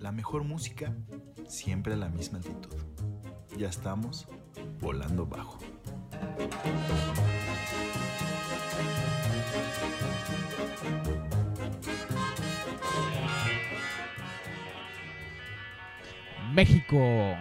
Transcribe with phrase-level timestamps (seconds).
[0.00, 0.94] La mejor música,
[1.46, 2.74] siempre a la misma altitud.
[3.58, 4.26] Ya estamos
[4.80, 5.58] volando bajo.
[16.54, 17.36] México,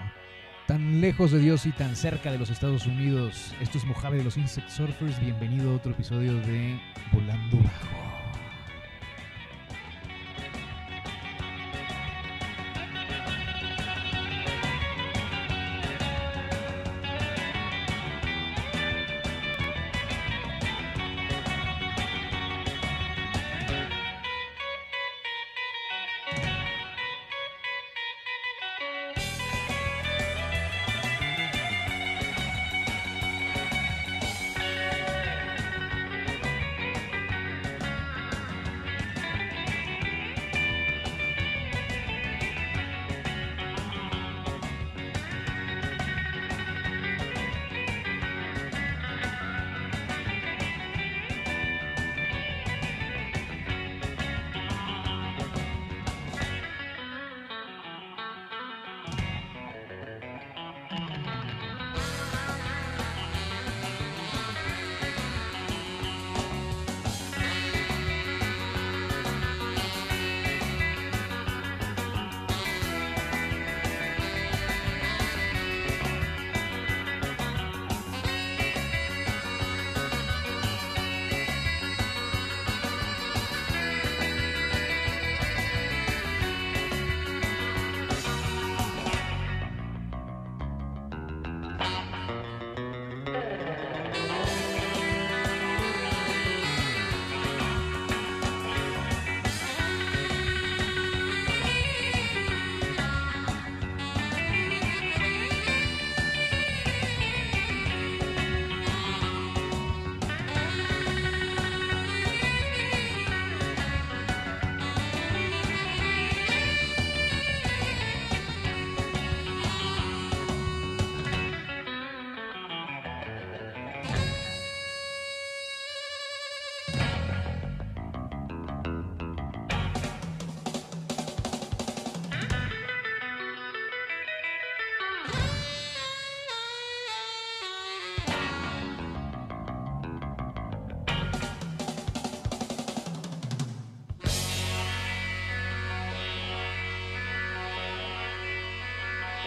[0.67, 3.55] tan lejos de Dios y tan cerca de los Estados Unidos.
[3.61, 5.17] Esto es Mojave de los Insect Surfers.
[5.21, 6.77] Bienvenido a otro episodio de
[7.13, 8.08] Volando Bajo.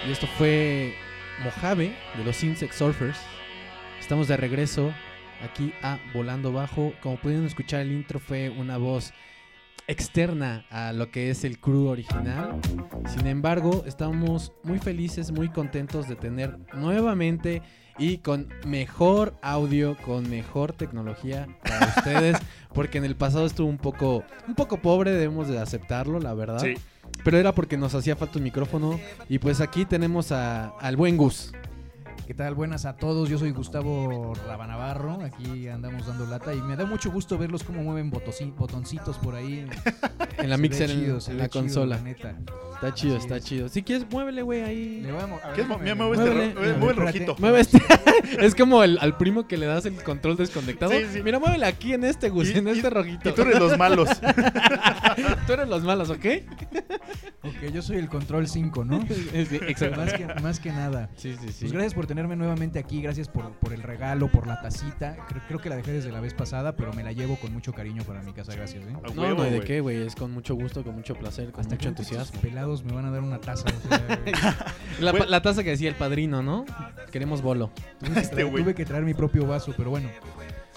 [0.07, 0.95] Y esto fue
[1.45, 3.19] Mojave de los Insect Surfers.
[4.01, 4.93] Estamos de regreso
[5.45, 6.93] aquí a Volando Bajo.
[7.01, 9.13] Como pudieron escuchar, el intro fue una voz
[9.87, 12.61] externa a lo que es el crew original.
[13.07, 17.63] Sin embargo, estamos muy felices, muy contentos de tener nuevamente
[17.97, 22.39] y con mejor audio, con mejor tecnología para ustedes,
[22.75, 26.59] porque en el pasado estuvo un poco un poco pobre, debemos de aceptarlo, la verdad.
[26.59, 26.75] Sí.
[27.25, 31.17] Pero era porque nos hacía falta un micrófono y pues aquí tenemos a- al buen
[31.17, 31.53] Gus.
[32.27, 32.55] ¿Qué tal?
[32.55, 33.29] Buenas a todos.
[33.29, 35.21] Yo soy Gustavo Rabanavarro.
[35.25, 39.67] Aquí andamos dando lata y me da mucho gusto verlos cómo mueven botoncitos por ahí.
[40.39, 41.97] En la mixer, en, chido, la chido, consola.
[41.97, 42.35] la neta.
[42.75, 43.45] Está chido, Así está es.
[43.45, 43.69] chido.
[43.69, 45.01] Si quieres, muévele, güey, ahí.
[45.03, 45.69] Le voy a mo- a ver, ¿Qué es?
[45.69, 46.55] déjame- Mira, mueve este Muévele.
[46.55, 47.37] ro- mueve- el rojito.
[47.39, 47.79] Mueve este.
[48.41, 50.93] es como el, al primo que le das el control desconectado.
[50.93, 51.23] Sí, sí.
[51.23, 53.29] Mira, muévele aquí en este, Gus, en y- este rojito.
[53.29, 54.09] Y tú eres los malos.
[55.47, 56.25] Tú eres los malos, ¿ok?
[57.43, 59.01] Ok, yo soy el control 5, ¿no?
[59.09, 59.97] Sí, exacto.
[60.01, 61.11] más, que, más que nada.
[61.17, 61.57] Sí, sí, sí.
[61.61, 65.17] Pues gracias por tenerme nuevamente aquí, gracias por, por el regalo, por la tacita.
[65.31, 67.73] Creo, creo que la dejé desde la vez pasada, pero me la llevo con mucho
[67.73, 68.85] cariño para mi casa, gracias.
[68.85, 68.93] ¿eh?
[69.15, 70.03] No, no hay de qué, güey.
[70.07, 72.39] Es con mucho gusto, con mucho placer, con Hasta mucho entusiasmo.
[72.43, 73.65] pelados me van a dar una taza.
[73.67, 74.67] o sea,
[75.01, 76.67] La, la taza que decía el padrino, ¿no?
[77.11, 77.71] Queremos bolo.
[78.01, 78.63] tuve, que Este traer, güey.
[78.63, 80.11] tuve que traer mi propio vaso, pero bueno.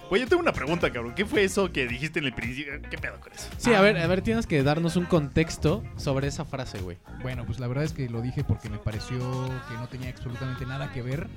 [0.10, 1.16] Oye, yo tengo una pregunta, cabrón.
[1.16, 2.74] ¿Qué fue eso que dijiste en el principio?
[2.90, 3.50] ¿Qué pedo con eso?
[3.58, 6.98] Sí, a ver, a ver, tienes que darnos un contexto sobre esa frase, güey.
[7.24, 9.18] Bueno, pues la verdad es que lo dije porque me pareció
[9.68, 11.28] que no tenía absolutamente nada que ver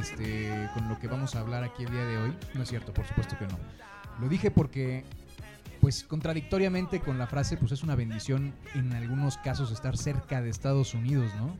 [0.00, 2.32] este, con lo que vamos a hablar aquí el día de hoy.
[2.54, 3.58] No es cierto, por supuesto que no.
[4.20, 5.04] Lo dije porque,
[5.82, 10.48] pues contradictoriamente con la frase, pues es una bendición en algunos casos estar cerca de
[10.48, 11.56] Estados Unidos, ¿no?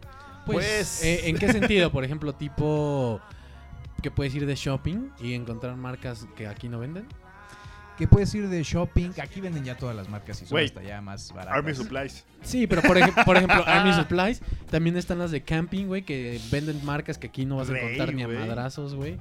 [0.46, 1.92] Pues, Pues- eh, ¿en qué sentido?
[1.92, 3.20] Por ejemplo, tipo
[4.02, 7.06] que puedes ir de shopping y encontrar marcas que aquí no venden.
[7.96, 11.00] Que puedes ir de shopping, aquí venden ya todas las marcas y son hasta ya
[11.00, 11.54] más baratas.
[11.58, 12.24] Army Supplies.
[12.42, 14.40] Sí, pero por, ej- por ejemplo, Army Supplies
[14.70, 18.14] también están las de camping, güey, que venden marcas que aquí no vas a encontrar
[18.14, 19.18] ni a madrazos, güey.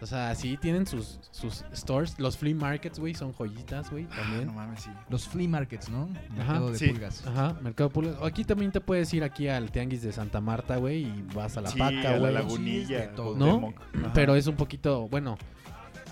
[0.00, 2.18] O sea, sí tienen sus, sus stores.
[2.18, 4.46] Los flea markets, güey, son joyitas, güey, Ah, también.
[4.46, 4.90] no mames, sí.
[5.10, 6.08] Los flea markets, ¿no?
[6.12, 6.88] Ajá, Mercado de sí.
[6.88, 7.26] pulgas.
[7.26, 8.24] Ajá, Mercado Público.
[8.24, 11.62] Aquí también te puedes ir aquí al Tianguis de Santa Marta, güey, y vas a
[11.62, 12.32] la Sí, paca, a la güey.
[12.34, 12.86] lagunilla.
[12.86, 13.36] Sí, de todo.
[13.36, 13.74] ¿No?
[14.14, 15.36] Pero es un poquito, bueno,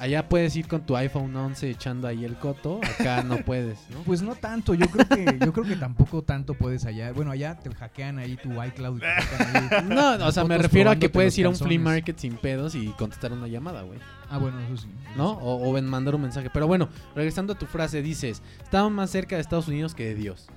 [0.00, 4.00] allá puedes ir con tu iPhone 11 echando ahí el coto, acá no puedes, ¿no?
[4.00, 7.12] Pues no tanto, yo creo que yo creo que tampoco tanto puedes allá.
[7.12, 8.98] Bueno, allá te hackean ahí tu iCloud.
[8.98, 9.88] y te sacan ahí-
[10.18, 12.74] No, o sea, me refiero a que puedes ir a un flea market sin pedos
[12.74, 13.98] y contestar una llamada, güey.
[14.30, 14.88] Ah, bueno, eso sí.
[15.04, 15.34] eso ¿No?
[15.34, 15.38] sí.
[15.42, 16.50] O, o mandar un mensaje.
[16.52, 20.14] Pero bueno, regresando a tu frase, dices, estamos más cerca de Estados Unidos que de
[20.14, 20.48] Dios.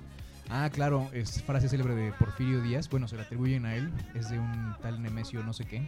[0.51, 2.89] Ah, claro, es frase célebre de Porfirio Díaz.
[2.89, 3.91] Bueno, se la atribuyen a él.
[4.15, 5.87] Es de un tal Nemesio no sé qué.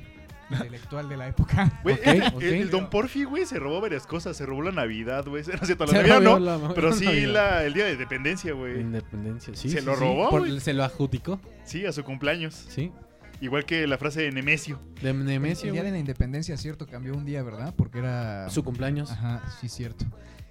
[0.57, 1.80] Intelectual de la época.
[1.83, 1.95] Güey,
[2.33, 4.36] Ok, el, Don Porfi, güey, se robó varias cosas.
[4.38, 5.44] Se robó la Navidad, güey.
[5.48, 6.39] No es cierto, la Se Navidad no.
[6.39, 7.33] la- Pero sí Navidad.
[7.33, 8.80] la, el día de dependencia, La güey.
[8.81, 9.69] Independencia, sí.
[9.69, 10.00] ¿Se sí, lo sí.
[10.01, 10.59] robó, Por- güey?
[10.59, 12.53] se lo adjudicó, Sí, a su cumpleaños.
[12.69, 12.92] sí.
[13.39, 14.80] Igual que la frase de Nemesio.
[15.01, 17.74] De Nemesio, el día de la independencia, cierto, cambió un día, ¿verdad?
[17.75, 18.48] Porque era.
[18.51, 19.09] su cumpleaños.
[19.09, 20.06] Ajá, sí, cierto.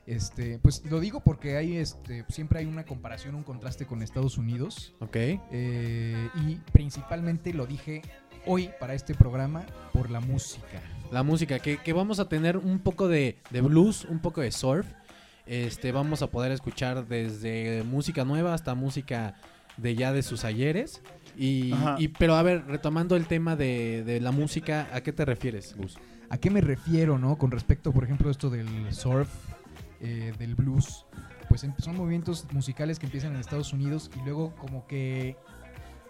[0.06, 4.38] Este, pues lo digo porque hay, este, siempre hay una comparación, un contraste con Estados
[4.38, 4.92] Unidos.
[4.98, 5.14] Ok.
[5.16, 8.02] eh, y principalmente lo dije
[8.46, 10.80] hoy para este programa por la música.
[11.10, 14.52] La música, que, que vamos a tener un poco de, de blues, un poco de
[14.52, 14.86] surf.
[15.46, 19.34] Este, vamos a poder escuchar desde música nueva hasta música
[19.76, 21.02] de ya de sus ayeres.
[21.36, 21.72] Y,
[22.18, 25.98] pero a ver, retomando el tema de, de la música, ¿a qué te refieres, Gus?
[26.28, 27.36] ¿A qué me refiero, no?
[27.38, 29.28] Con respecto, por ejemplo, a esto del surf,
[30.00, 31.06] eh, del blues.
[31.48, 35.36] Pues son movimientos musicales que empiezan en Estados Unidos y luego como que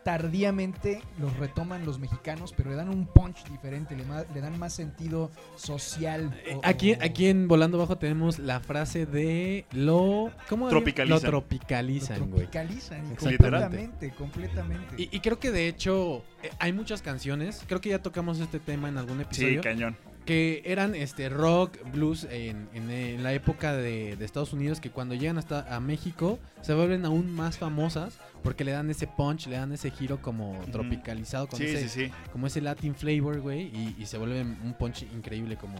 [0.05, 4.59] tardíamente los retoman los mexicanos, pero le dan un punch diferente, le, ma- le dan
[4.59, 6.31] más sentido social.
[6.47, 10.31] o- Eh, Aquí, o- aquí en Volando Bajo tenemos la frase de lo...
[10.49, 10.69] ¿Cómo?
[10.69, 11.11] Tropicalizan.
[11.17, 12.31] Lo tropicalizan, güey.
[12.47, 14.95] tropicalizan completamente, completamente.
[14.97, 18.59] Y, y creo que de hecho eh, hay muchas canciones, creo que ya tocamos este
[18.59, 19.97] tema en algún Sí, episodio, cañón.
[20.25, 24.91] Que eran este rock, blues en, en, en la época de, de Estados Unidos, que
[24.91, 29.47] cuando llegan hasta a México se vuelven aún más famosas porque le dan ese punch,
[29.49, 32.13] le dan ese giro como tropicalizado, con Sí, ese, sí, sí.
[32.33, 35.77] como ese Latin flavor, güey, y, y se vuelven un punch increíble como,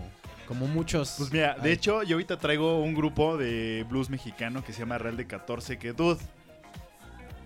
[0.47, 1.15] como muchos.
[1.17, 4.99] Pues mira, de hecho, yo ahorita traigo un grupo de blues mexicano que se llama
[4.99, 6.19] Real de 14, que, dude,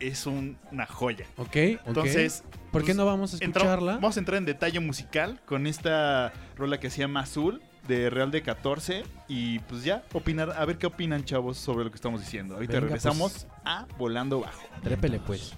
[0.08, 1.26] es un- una joya.
[1.36, 1.56] Ok.
[1.86, 3.94] Entonces, ¿por qué pues, no vamos a escucharla?
[3.94, 8.30] vamos a entrar en detalle musical con esta rola que se llama Azul de Real
[8.30, 12.20] de 14 y pues ya opinar, a ver qué opinan chavos sobre lo que estamos
[12.20, 12.54] diciendo.
[12.54, 13.46] Ahorita Venga, regresamos pues.
[13.64, 14.62] a Volando Bajo.
[14.82, 15.54] Trépele, pues.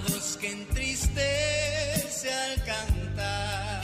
[0.00, 3.82] Voz que entristece al cantar,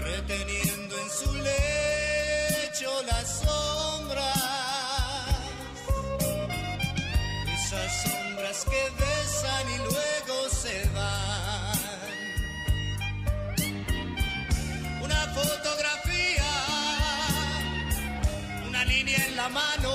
[0.00, 4.36] reteniendo en su lecho las sombras,
[7.54, 11.78] esas sombras que besan y luego se van.
[15.02, 16.50] Una fotografía,
[18.66, 19.87] una línea en la mano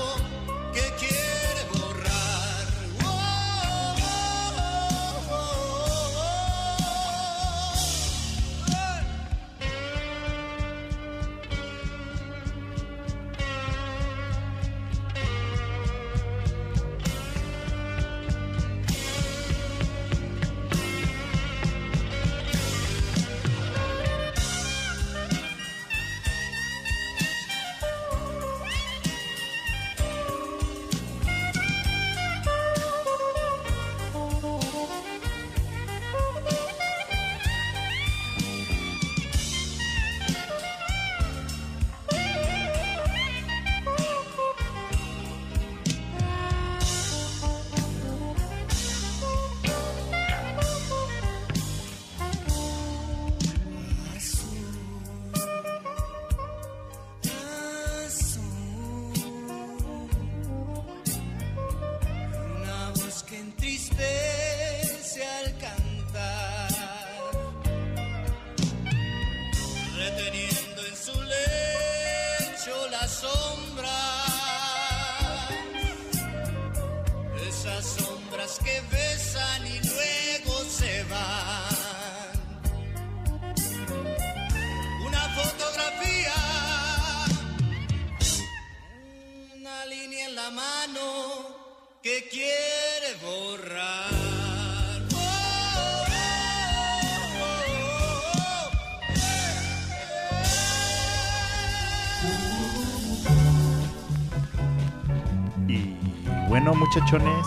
[106.94, 107.46] muchachones,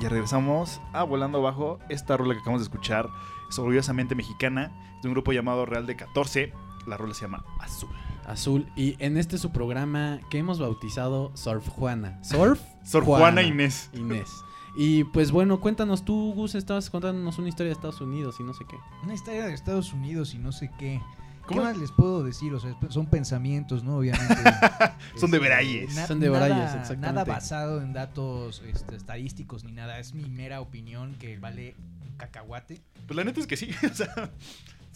[0.00, 1.78] ya regresamos a Volando Bajo.
[1.88, 3.08] Esta rola que acabamos de escuchar
[3.48, 6.52] es orgullosamente mexicana, de un grupo llamado Real de 14.
[6.84, 7.90] La rola se llama Azul.
[8.26, 8.66] Azul.
[8.74, 12.18] Y en este su programa que hemos bautizado Surf Juana.
[12.24, 13.88] Surf Sor Juana Inés.
[13.92, 14.42] Inés.
[14.76, 18.52] Y pues bueno, cuéntanos tú, Gus, estabas contándonos una historia de Estados Unidos y no
[18.52, 18.76] sé qué.
[19.04, 21.00] Una historia de Estados Unidos y no sé qué.
[21.48, 21.62] ¿Qué ¿Cómo?
[21.62, 22.52] más les puedo decir?
[22.54, 23.98] O sea, son pensamientos, ¿no?
[23.98, 24.34] Obviamente.
[25.16, 25.94] Son de Este, Veralles.
[25.94, 27.00] na- Son de Veralles, exactamente.
[27.06, 29.98] Nada basado en datos este, estadísticos ni nada.
[29.98, 31.74] Es mi mera opinión que vale
[32.04, 32.80] un cacahuate.
[33.06, 33.70] Pues la neta es que sí.
[33.90, 34.12] o sea,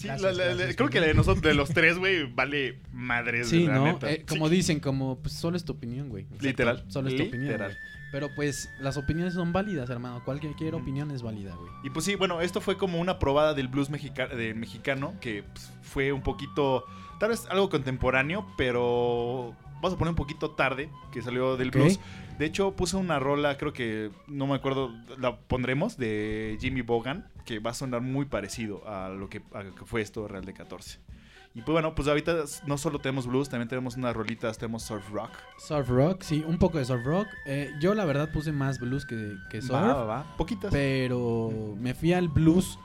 [0.01, 2.25] sí, Gracias, la- la- la- gracias, creo que la de nosotros, de los tres, güey,
[2.33, 3.49] vale madres.
[3.49, 3.85] Sí, la ¿no?
[3.85, 4.11] neta.
[4.11, 4.57] Eh, como Sí.
[4.57, 6.25] dicen, como pues solo es tu opinión, güey.
[6.25, 7.57] Exacto, Literal, Solo es tu opinión.
[7.57, 7.71] güey.
[8.13, 10.21] Pero pues las opiniones son válidas, hermano.
[10.25, 11.71] Cualquier opinión es válida, güey.
[11.85, 15.45] Y pues sí, bueno, esto fue como una probada del blues mexica de mexicano, que
[15.45, 16.85] pues, fue un poquito,
[17.21, 21.75] tal vez algo contemporáneo, pero vamos a poner un poquito tarde, que salió del Ok.
[21.75, 22.01] blues.
[22.39, 27.29] De hecho, puse una rola, creo que, no me acuerdo, la pondremos, de Jimmy Bogan,
[27.45, 30.45] que va a sonar muy parecido a lo que, a lo que fue esto Real
[30.45, 31.01] de 14.
[31.53, 35.11] Y pues bueno, pues ahorita no solo tenemos blues, también tenemos unas rolitas, tenemos surf
[35.11, 35.33] rock.
[35.59, 37.27] Surf rock, sí, un poco de surf rock.
[37.45, 39.73] Eh, yo la verdad puse más blues que, que surf.
[39.75, 40.37] Va, va, va.
[40.37, 40.71] Poquitas.
[40.71, 42.79] Pero me fui al blues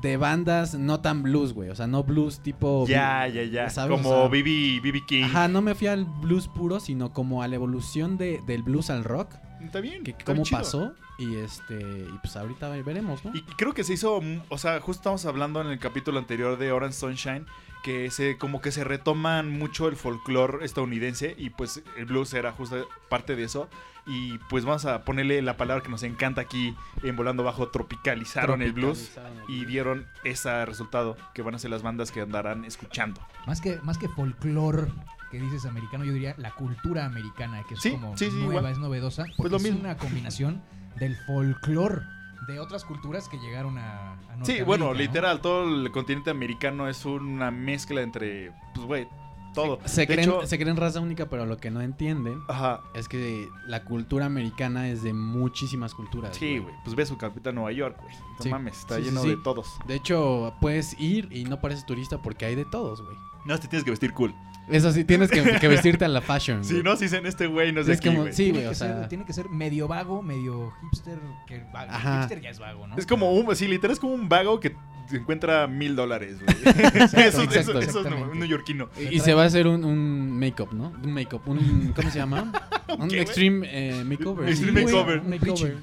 [0.00, 1.70] de bandas no tan blues, güey.
[1.70, 2.86] O sea, no blues tipo.
[2.86, 3.70] Ya, ya, ya.
[3.70, 3.96] ¿sabes?
[3.96, 5.24] Como O sea, BB, BB King.
[5.24, 8.90] Ajá, no me fui al blues puro, sino como a la evolución de, del blues
[8.90, 9.34] al rock.
[9.62, 10.02] Está bien.
[10.02, 10.58] Que, está cómo chido.
[10.58, 10.94] pasó.
[11.18, 11.78] Y este.
[11.78, 13.32] Y pues ahorita veremos, ¿no?
[13.34, 16.72] Y creo que se hizo, o sea, justo estamos hablando en el capítulo anterior de
[16.72, 17.44] Orange Sunshine,
[17.82, 22.52] que se como que se retoman mucho el folclore estadounidense y pues el blues era
[22.52, 23.68] justo parte de eso.
[24.06, 28.62] Y pues vamos a ponerle la palabra que nos encanta aquí en Volando Bajo, tropicalizaron
[28.62, 33.20] el blues y dieron ese resultado que van a ser las bandas que andarán escuchando.
[33.46, 34.88] Más que, más que folclore
[35.30, 38.54] que dices americano, yo diría la cultura americana, que es Sí, como sí, sí, nueva,
[38.54, 38.72] igual.
[38.72, 39.24] es novedosa.
[39.36, 39.78] Pues lo es mismo.
[39.80, 40.60] una combinación
[40.98, 42.00] del folclore
[42.48, 44.94] de otras culturas que llegaron a, a Sí, bueno, ¿no?
[44.94, 49.08] literal, todo el continente americano es una mezcla entre, pues, güey,
[49.54, 49.78] todo.
[49.84, 53.48] Se creen, hecho- se creen raza única, pero lo que no entienden Ajá, es que
[53.66, 56.36] la cultura americana es de muchísimas culturas.
[56.36, 56.74] Sí, güey.
[56.84, 58.14] Pues ve su capitán Nueva York, güey.
[58.14, 58.48] No Sí.
[58.48, 59.30] mames, está sí, lleno sí.
[59.30, 59.76] de todos.
[59.86, 63.16] De hecho, puedes ir y no pareces turista porque hay de todos, güey.
[63.44, 64.34] No, te tienes que vestir cool.
[64.70, 66.64] Eso sí, tienes que, que vestirte a la fashion.
[66.64, 66.82] Si güey.
[66.84, 68.32] no, si dicen este güey no de Es como- güey.
[68.32, 69.08] sí, Tiene, güey, o que ser, sea.
[69.08, 71.18] tiene que ser medio vago, medio hipster.
[71.46, 72.20] Que va- Ajá.
[72.20, 72.96] hipster ya es vago, ¿no?
[72.96, 74.74] Es como un, sí, literal es como un vago que
[75.12, 76.56] encuentra mil dólares, güey.
[76.64, 78.88] eso, exacto, eso, eso es un neoyorquino.
[78.98, 80.92] Y, y se va a hacer un, un make-up, ¿no?
[81.02, 81.92] Un make-up, un...
[81.96, 82.52] ¿Cómo se llama?
[82.98, 84.48] Un ¿Qué, extreme eh, makeover.
[84.48, 85.20] Extreme Sí, makeover.
[85.20, 85.76] un makeover.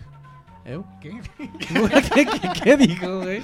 [0.68, 0.84] ¿Eu?
[1.00, 1.12] ¿Qué?
[2.14, 3.38] ¿Qué, qué, qué dijo, güey?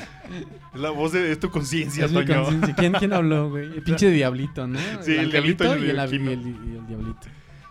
[0.74, 2.44] Es la voz de es tu conciencia, Toño.
[2.75, 3.65] ¿Quién, ¿Quién habló, güey?
[3.65, 4.77] El pinche diablito, ¿no?
[5.01, 6.42] Sí, el diablito y y el el, y el-
[6.74, 7.27] y el diablito.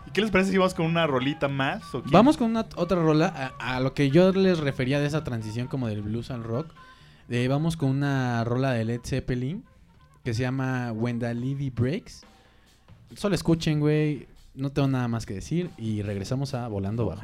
[0.07, 1.83] ¿Y qué les parece si vamos con una rolita más?
[2.05, 3.53] Vamos con una otra rola.
[3.59, 6.73] A, a lo que yo les refería de esa transición como del blues al rock.
[7.29, 9.63] Eh, vamos con una rola de Led Zeppelin
[10.23, 12.23] que se llama When the Levy Breaks.
[13.15, 14.25] Solo escuchen, güey.
[14.55, 15.69] No tengo nada más que decir.
[15.77, 17.21] Y regresamos a Volando Bajo.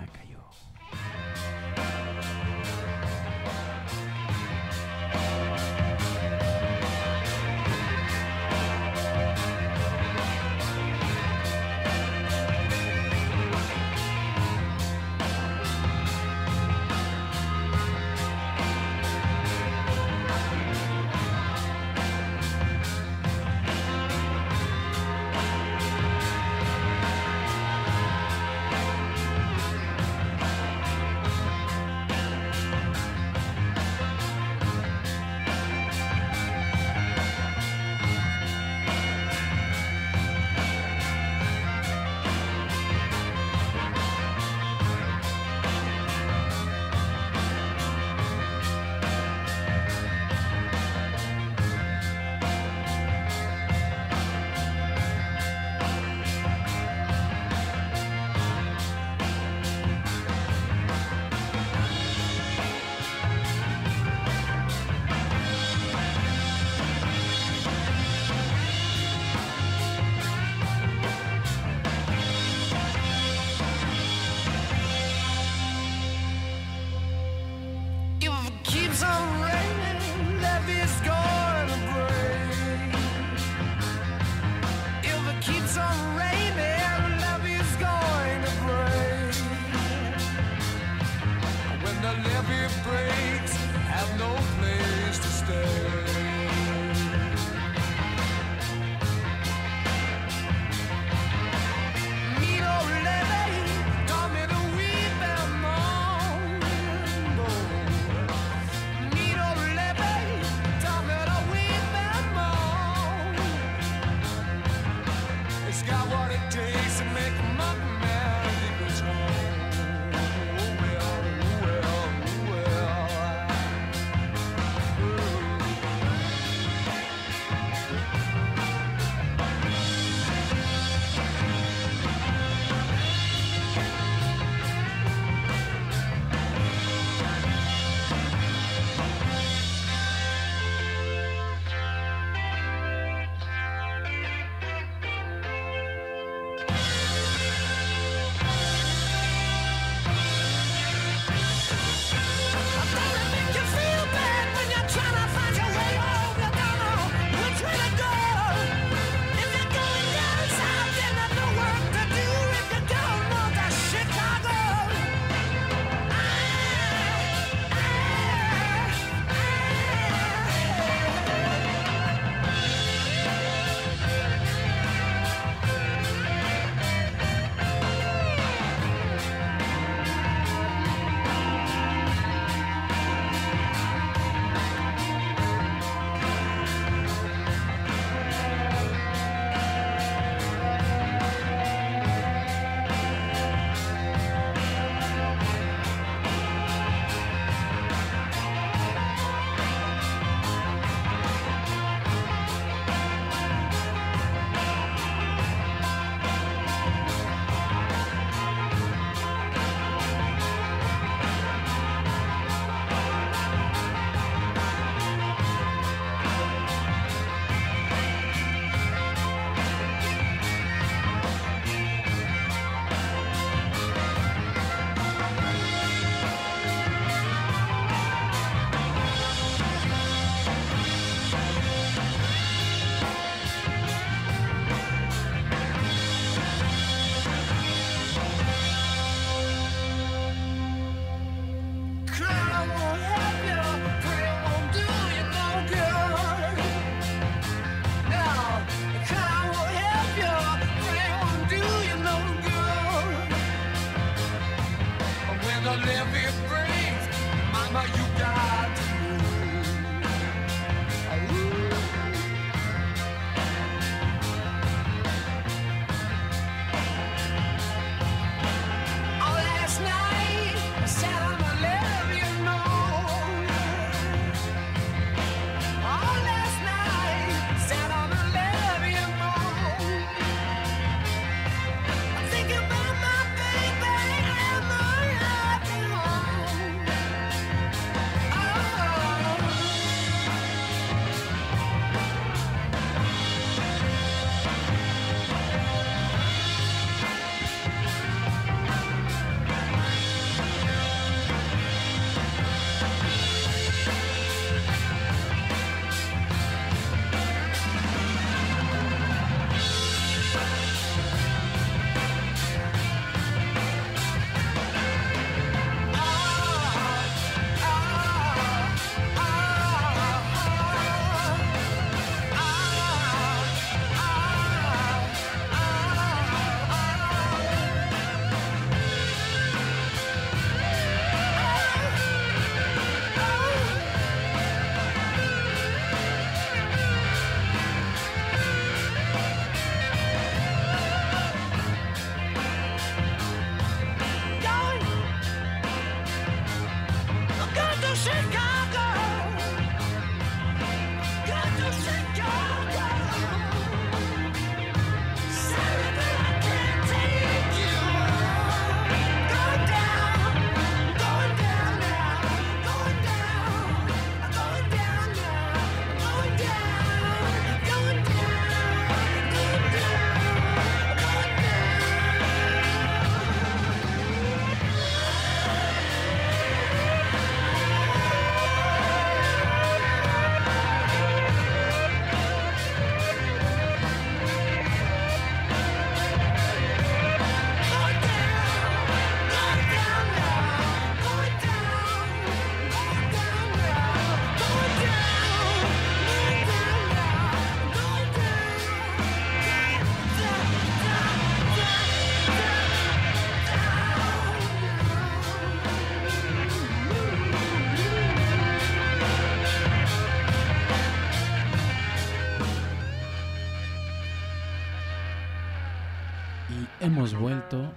[417.19, 417.71] Vuelto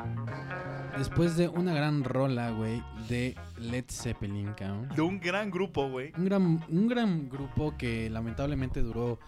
[0.96, 4.88] después de una gran rola, güey, de Led Zeppelin, cabrón.
[4.94, 6.12] De un gran grupo, güey.
[6.16, 9.18] Un gran, un gran grupo que lamentablemente duró,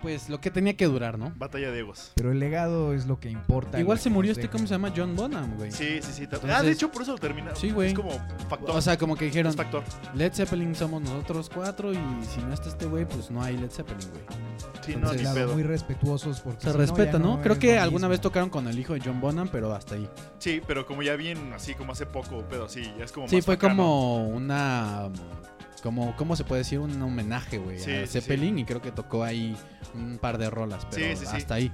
[0.00, 1.32] pues, lo que tenía que durar, ¿no?
[1.36, 2.12] Batalla de egos.
[2.14, 3.78] Pero el legado es lo que importa.
[3.80, 4.48] Igual se murió este.
[4.48, 4.92] ¿cómo se llama?
[4.96, 5.70] John Bonham, güey.
[5.72, 6.28] Sí, sí, sí.
[6.50, 7.56] ah, de hecho, por eso lo terminaron.
[7.56, 7.88] Sí, güey.
[7.88, 8.10] Es como
[8.48, 8.70] factor.
[8.76, 9.82] O sea, como que dijeron, es factor.
[10.14, 11.96] Led Zeppelin somos nosotros cuatro y
[12.34, 14.22] si no está este güey, pues no hay Led Zeppelin, güey.
[14.84, 15.52] Sí, no, Entonces, ni Claro, pedo.
[15.54, 17.40] muy respetuosos porque Se si respeta, ¿no?
[17.42, 18.10] Creo que alguna mismo.
[18.10, 20.08] vez tocaron con el hijo de John Bonham, pero hasta ahí.
[20.38, 23.36] Sí, pero como ya bien, así como hace poco, pedo, sí, ya es como Sí,
[23.36, 23.76] más fue bacano.
[23.76, 25.10] como una.
[25.82, 26.78] Como, ¿Cómo se puede decir?
[26.78, 28.58] Un homenaje, güey, Sí, a sí, Zeppelin.
[28.58, 29.56] Y creo que tocó ahí
[29.94, 31.24] un par de rolas, pero sí.
[31.26, 31.72] hasta ahí.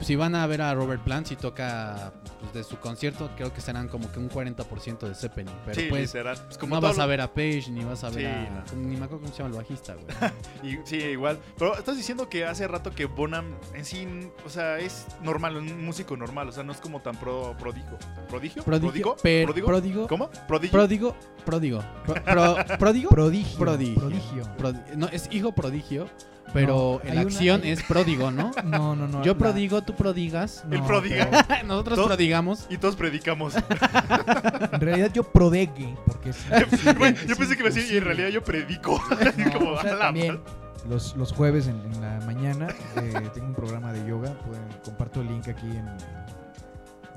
[0.00, 3.60] Si van a ver a Robert Plant, si toca pues, de su concierto, creo que
[3.60, 5.52] serán como que un 40% de Zeppelin.
[5.64, 6.38] Pero sí, pues literal.
[6.44, 8.64] Pues como no vas lo- a ver a Page, ni vas a ver Sí, a.
[8.74, 8.82] no.
[8.82, 10.06] Ni me acuerdo cómo se llama el bajista, güey.
[10.62, 11.38] Y, sí, igual.
[11.58, 14.06] Pero estás diciendo que hace rato que Bonham en sí,
[14.44, 17.98] o sea, es normal, un músico normal, o sea, no es como tan pro, prodigio.
[18.28, 18.62] ¿Prodigio?
[18.64, 19.66] Prodigio, pero- ¿Pródigo?
[19.66, 20.06] pródigo.
[20.08, 20.30] ¿Cómo?
[20.46, 20.72] ¿Prodigio?
[20.72, 21.82] Pródigo, pródigo.
[22.04, 23.08] Pro- pro- ¿Pródigo?
[23.10, 23.58] Prodigio.
[23.58, 24.00] Prodigio.
[24.00, 24.44] Prodigio.
[24.58, 26.06] Prodi- no, es hijo prodigio,
[26.56, 28.50] pero No, en la hay una- acción es pródigo, ¿no?
[28.64, 29.22] No, no, no.
[29.22, 30.64] Yo la- prodigo, tú prodigas.
[30.68, 31.44] no, prodiga.
[31.48, 32.66] pero Nosotros prodigamos.
[32.70, 33.54] Y todos predicamos.
[34.72, 36.36] En realidad yo prodegue porque es
[37.26, 39.00] yo pensé que iba a decir, y en realidad yo predico.
[39.36, 40.40] No, como, o sea, también
[40.88, 44.32] los, los jueves en, en la mañana eh, tengo un programa de yoga.
[44.46, 45.86] pueden- comparto el link aquí en.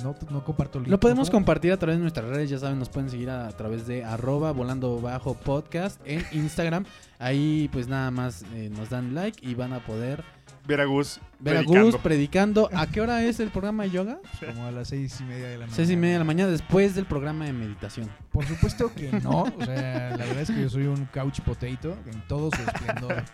[0.04, 0.92] No, no comparto el link.
[0.92, 3.86] Lo podemos compartir a través de nuestras redes, ya saben, nos pueden seguir a, través
[3.86, 6.86] de arroba volando bajo podcast en Instagram.
[7.18, 10.24] Ahí pues nada más eh, nos dan like y van a poder
[10.70, 11.20] Ver a Gus.
[11.40, 11.92] ver a predicando.
[11.92, 12.70] Gus predicando.
[12.76, 14.20] ¿A qué hora es el programa de yoga?
[14.46, 15.76] Como a las seis y media de la mañana.
[15.76, 18.08] Seis y media de la mañana después del programa de meditación.
[18.32, 19.46] Por supuesto que no.
[19.60, 23.24] O sea, la verdad es que yo soy un couch potato en todo su esplendor.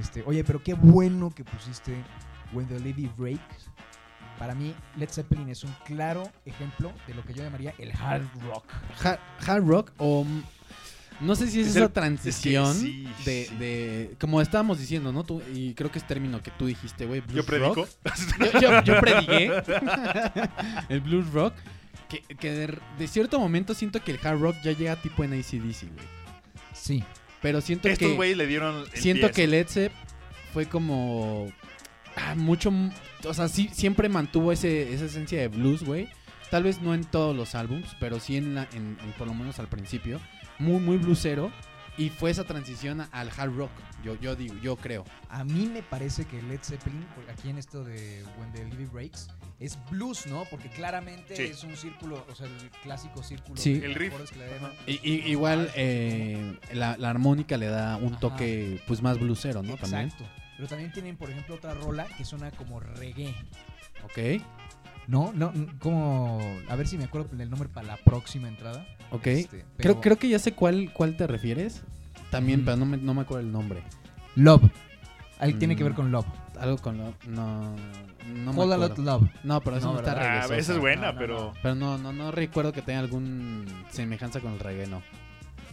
[0.00, 1.94] Este, oye, pero qué bueno que pusiste
[2.54, 3.70] When the Levy Breaks.
[4.42, 8.24] Para mí, Led Zeppelin es un claro ejemplo de lo que yo llamaría el hard
[8.44, 8.64] rock.
[9.04, 10.42] Ha- hard rock o mm,
[11.20, 13.54] no sé si es, Es esa el- transición es que sí, de, sí.
[13.54, 15.22] de como estábamos diciendo, ¿no?
[15.22, 17.20] Tú, y creo que es término que tú dijiste, güey.
[17.20, 17.74] Yo blues predico.
[17.76, 17.88] rock.
[18.54, 19.62] Yo, yo, yo predigué
[20.88, 21.54] el blues rock.
[22.08, 25.34] Que, que de, de cierto momento siento que el hard rock ya llega tipo en
[25.34, 25.52] ACDC,
[25.92, 26.06] güey.
[26.74, 27.04] Sí.
[27.40, 28.84] Pero siento Estos que güeyes le dieron.
[28.92, 29.34] el siento pie.
[29.34, 29.92] que Led Zepp
[30.52, 31.46] fue como
[32.16, 32.72] ah, mucho,
[33.24, 36.08] o sea, sí siempre mantuvo ese, esa esencia de blues, güey.
[36.50, 39.34] Tal vez no en todos los álbums, pero sí en, la, en, en por lo
[39.34, 40.20] menos al principio,
[40.58, 41.50] muy muy bluesero
[41.96, 43.70] y fue esa transición al hard rock.
[44.04, 45.04] Yo yo digo, yo creo.
[45.30, 49.28] A mí me parece que Led Zeppelin, aquí en esto de When the Levy Breaks,
[49.60, 50.44] es blues, ¿no?
[50.50, 51.42] Porque claramente Sí.
[51.44, 53.56] es un círculo, o sea, el clásico círculo.
[53.56, 53.78] Sí.
[53.78, 54.12] de El riff.
[54.30, 54.92] que le.
[54.92, 58.20] Y, y- igual eh, la, la armónica le da un Ajá.
[58.20, 59.76] toque pues más bluesero, ¿no?
[59.76, 60.12] También.
[60.56, 63.34] Pero también tienen, por ejemplo, otra rola que suena como reggae.
[64.04, 64.42] Ok,
[65.08, 65.32] ¿No?
[65.34, 68.86] no n- como A ver si me acuerdo del nombre para la próxima entrada.
[69.10, 69.26] ok.
[69.28, 71.82] Este, Creo, pero- creo que ya sé cuál, cuál te refieres.
[72.30, 72.64] También, Ujú.
[72.66, 73.82] pero no me, no me acuerdo el nombre.
[74.36, 74.62] Love.
[75.38, 75.96] Ahí tiene que ver Mm.
[75.96, 76.26] con Love.
[76.60, 77.14] Algo con lo...
[77.26, 77.74] No,
[78.32, 78.98] no me Fall a Lot.
[78.98, 79.28] Love.
[79.42, 80.12] No, pero eso No, no, está.
[80.12, 80.14] Ah,
[80.46, 80.56] reggaezosa.
[80.56, 81.40] esa es buena, No, no, pero.
[81.40, 81.52] no.
[81.62, 85.02] Pero no, no, no recuerdo que tenga algún semejanza con el reggae, no.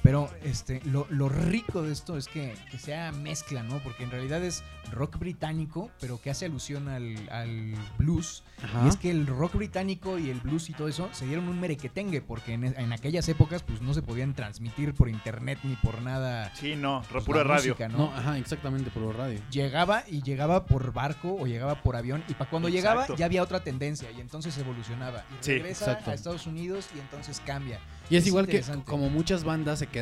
[0.10, 3.78] Pero este, lo, lo rico de esto es que, que sea mezcla, ¿no?
[3.84, 8.42] Porque en realidad es rock británico, pero que hace alusión al, al blues.
[8.64, 8.86] Ajá.
[8.86, 11.60] Y es que el rock británico y el blues y todo eso se dieron un
[11.60, 16.02] merequetengue, porque en, en aquellas épocas pues no se podían transmitir por internet ni por
[16.02, 16.52] nada.
[16.56, 17.74] Sí, no, pues, pura radio.
[17.74, 18.12] música, no, ¿no?
[18.18, 19.40] ajá, exactamente, por radio.
[19.52, 23.20] Llegaba y llegaba por barco o llegaba por avión y para cuando llegaba Exacto.
[23.20, 25.24] ya había otra tendencia y entonces evolucionaba.
[25.40, 26.10] Y Sí, regresa exacto.
[26.10, 27.80] a Estados Unidos y entonces cambia.
[28.10, 29.99] Y es, Es igual que como muchas bandas se quedaron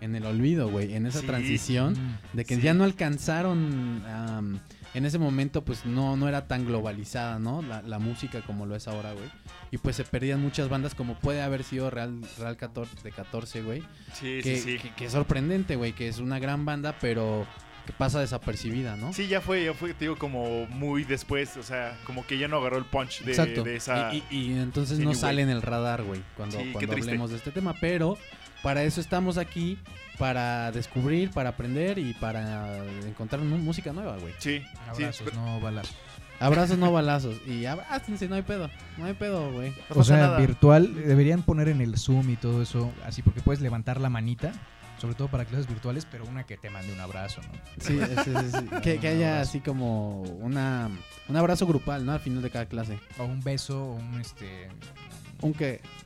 [0.00, 1.26] en el olvido, güey, en esa Sí.
[1.26, 2.36] transición Mm.
[2.36, 2.62] de que Sí.
[2.62, 4.60] ya no alcanzaron am,
[4.94, 7.62] en ese momento pues no, no era tan globalizada, ¿no?
[7.62, 9.24] La, la música como lo es ahora, güey.
[9.70, 13.62] Y pues se perdían muchas bandas como puede haber sido Real, Real 14 de 14,
[13.62, 13.80] güey.
[14.12, 14.78] Sí, Que, sí, sí.
[14.78, 17.46] que- que es sorprendente, güey, que es una gran banda, pero
[17.86, 19.12] que pasa desapercibida, ¿no?
[19.12, 22.46] Sí, ya fue, ya fue, te digo, como muy después, o sea, como que ya
[22.46, 23.64] no agarró el punch de, Exacto.
[23.64, 24.14] de esa...
[24.14, 27.30] Y, y- y entonces de no sale en el radar, güey, cuando, Sí, cuando hablemos
[27.30, 27.74] de este tema.
[27.80, 28.18] Pero
[28.62, 29.78] para eso estamos aquí,
[30.18, 34.32] para descubrir, para aprender y para encontrar música nueva, güey.
[34.38, 35.96] Sí, sí, Abrazos, pero- no balazos.
[36.40, 37.36] Abrazos, no balazos.
[37.46, 38.68] Y abrácense, no hay pedo.
[38.98, 39.70] No hay pedo, güey.
[39.94, 40.38] no o sea, nada.
[40.38, 44.52] virtual, deberían poner en el Zoom y todo eso, así porque puedes levantar la manita,
[45.00, 47.52] sobre todo para clases virtuales, pero una que te mande un abrazo, ¿no?
[47.78, 48.66] Sí, sí, sí, sí.
[48.82, 50.90] Que, que haya así como una,
[51.28, 52.10] un abrazo grupal, ¿no?
[52.12, 52.98] Al final de cada clase.
[53.18, 54.68] O un beso, o un este...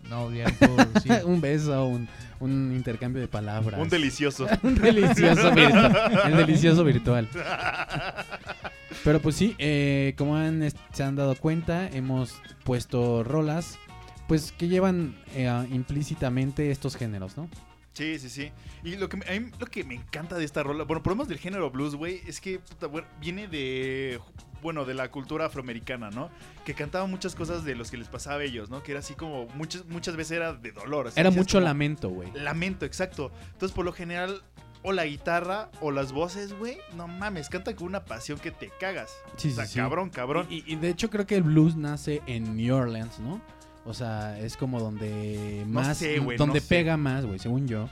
[0.08, 0.28] No,
[1.24, 2.08] un beso, un,
[2.40, 3.80] un intercambio de palabras.
[3.80, 4.46] un delicioso.
[4.62, 6.22] un delicioso virtual.
[6.26, 7.28] El delicioso virtual.
[9.04, 13.78] Pero pues sí, eh, como han, se han dado cuenta, hemos puesto rolas
[14.26, 17.48] pues que llevan eh, implícitamente estos géneros, ¿no?
[17.96, 18.52] Sí, sí, sí.
[18.84, 21.12] Y lo que, me- a mí lo que me encanta de esta rola, bueno, por
[21.12, 24.20] lo menos del género blues, güey, es que puta, bueno, viene de,
[24.60, 26.28] bueno, de la cultura afroamericana, ¿no?
[26.66, 28.82] Que cantaban muchas cosas de los que les pasaba a ellos, ¿no?
[28.82, 31.06] Que era así como, muchas, muchas veces era de dolor.
[31.08, 32.30] así Era mucho como, lamento, güey.
[32.34, 33.32] Lamento, exacto.
[33.52, 34.42] Entonces, por lo general,
[34.82, 38.70] o la guitarra o las voces, güey, no mames, canta con una pasión que te
[38.78, 39.10] cagas.
[39.36, 39.78] Sí, o sea, sí, sí.
[39.78, 40.46] cabrón, cabrón.
[40.50, 43.40] Y, y de hecho creo que el blues nace en New Orleans, ¿no?
[43.86, 46.68] O sea, es como donde No más, sé, güey, donde no sé.
[46.68, 47.88] pega más, güey, según yo.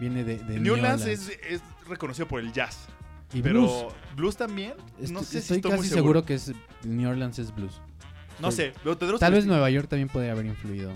[0.00, 2.86] Viene de, de New Orleans es, es reconocido por el jazz.
[3.32, 3.94] y pero blues.
[4.16, 6.20] blues, también, Est- no sé si estoy estoy casi muy seguro.
[6.20, 6.24] seguro.
[6.24, 6.52] que es
[6.84, 7.80] New Orleans es blues.
[8.40, 9.46] No sé, pero Tal vez.
[9.46, 10.92] Nueva York también podría haber influido.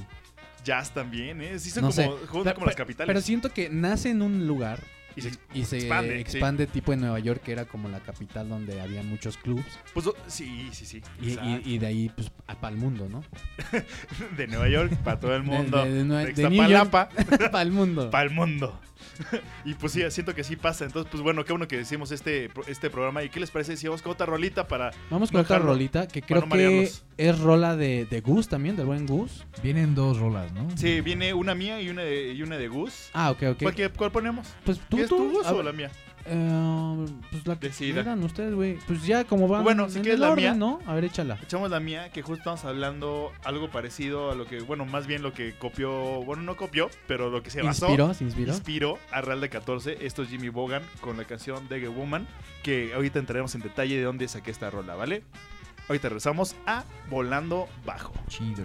[0.65, 1.59] Jazz también, ¿eh?
[1.59, 2.09] Sí son No como, sé.
[2.27, 3.09] juegan Pero- como las capitales.
[3.09, 4.79] Pero siento que nace en un lugar
[5.17, 6.73] y se, y se expande, expande, sí.
[6.73, 9.65] tipo en Nueva York, que era como la capital donde había muchos clubs.
[9.95, 11.03] Pues, sí, sí, sí.
[11.21, 11.69] Y, y- exacto.
[11.69, 13.23] y de ahí, pues, para el mundo, ¿no?
[14.37, 15.85] de Nueva York para todo el mundo.
[15.85, 18.11] De, de- de- De de New York para el mundo.
[18.11, 18.81] para el mundo.
[19.65, 20.85] y pues sí, siento que sí pasa.
[20.85, 23.23] Entonces, pues bueno, qué bueno que decimos este, este programa.
[23.23, 24.91] ¿Y qué les parece si vamos con otra rolita para...
[25.11, 28.87] Vamos con otra rolita que creo no que es rola de, de Gus también, del
[28.87, 29.47] buen Gus.
[29.63, 30.69] Vienen dos rolas, ¿no?
[30.77, 33.11] Sí, viene una mía y una de, y una de Gus.
[33.13, 33.63] Ah, ok, ok.
[33.63, 34.49] ¿Cuál, cuál ponemos?
[34.65, 35.91] Pues tú, ¿Quieres tú, tu Gus a o la mía?
[36.25, 37.95] Eh, pues la que Decida.
[38.03, 38.79] quieran ustedes, güey.
[38.87, 40.55] Pues ya como van Bueno, si quieres la orden, mía.
[40.55, 40.81] ¿no?
[40.87, 41.39] A ver, échala.
[41.43, 45.23] Echamos la mía, que justo estamos hablando algo parecido a lo que, bueno, más bien
[45.23, 45.91] lo que copió,
[46.25, 47.87] bueno, no copió, pero lo que se basó.
[47.87, 48.15] ¿Inspiró?
[48.15, 48.53] ¿Se inspiró?
[48.53, 49.99] inspiró a Real de 14.
[50.07, 52.27] Esto es Jimmy Bogan con la canción Degge Woman,
[52.63, 55.23] que ahorita entraremos en detalle de dónde saqué esta rola, ¿vale?
[55.89, 58.13] Ahorita regresamos a Volando Bajo.
[58.29, 58.63] Chido.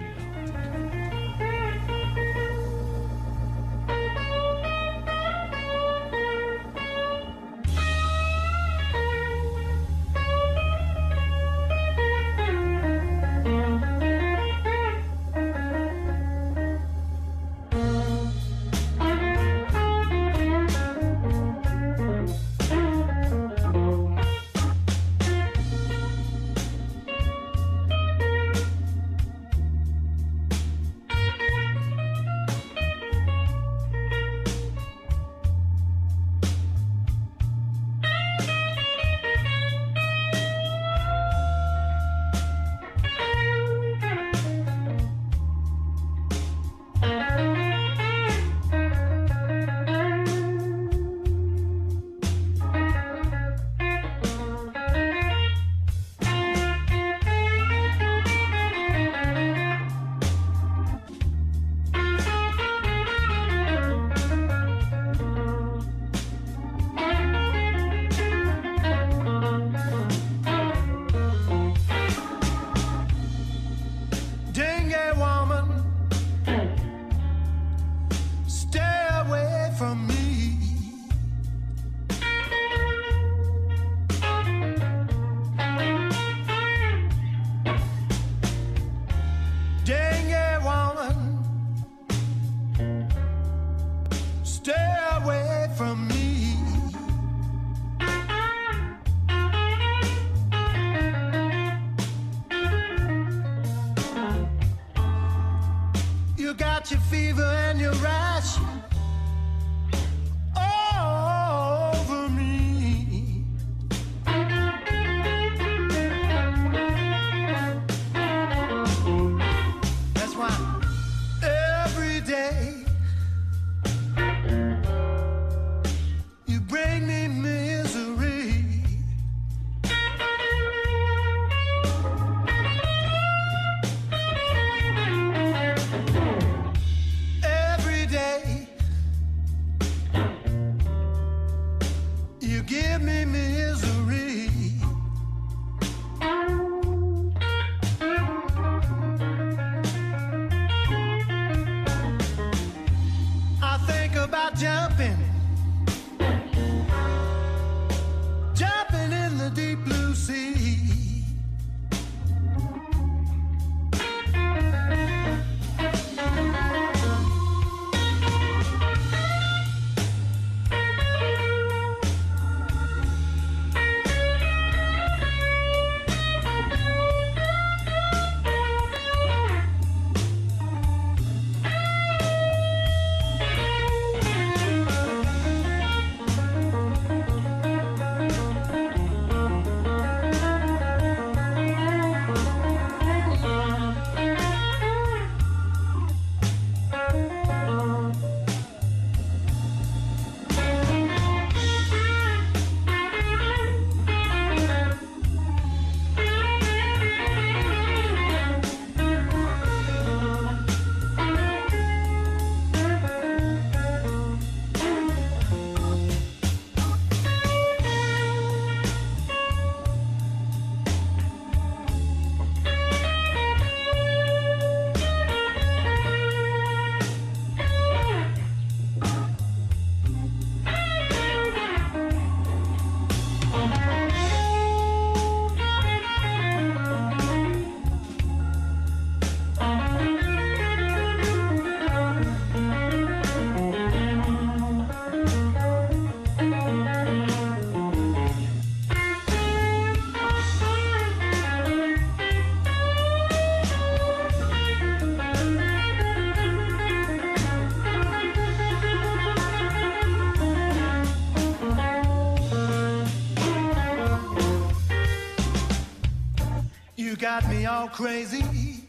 [267.41, 268.83] Got me all crazy.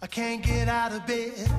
[0.00, 1.57] I can't get out of bed.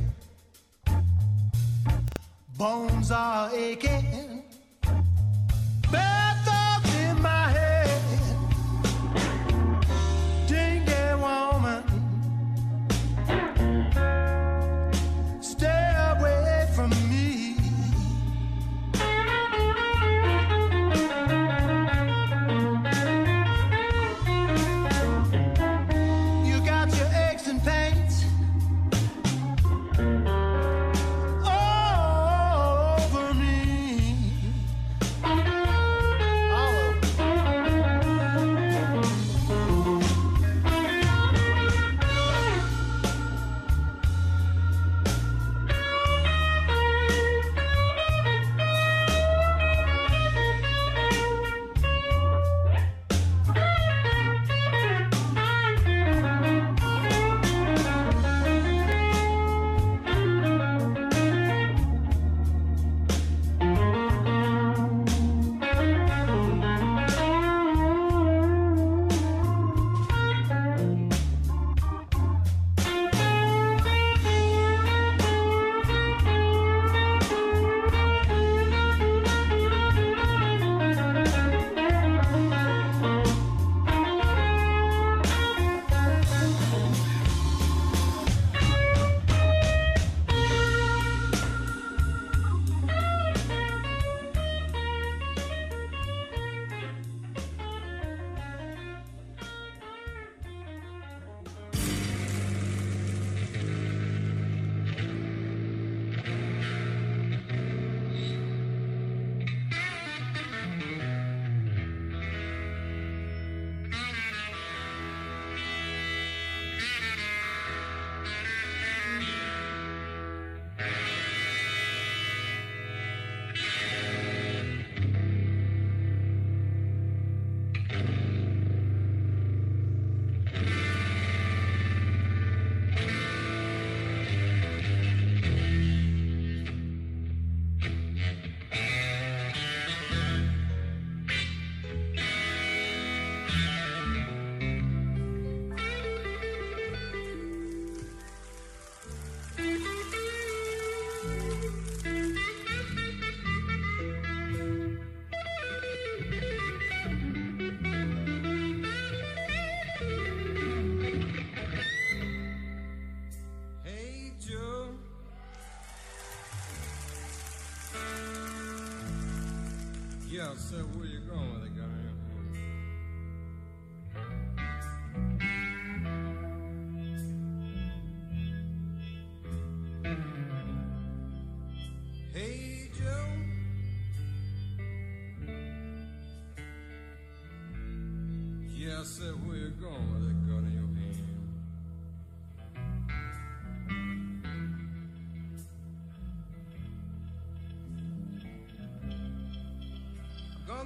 [170.40, 171.79] Yeah, so where you going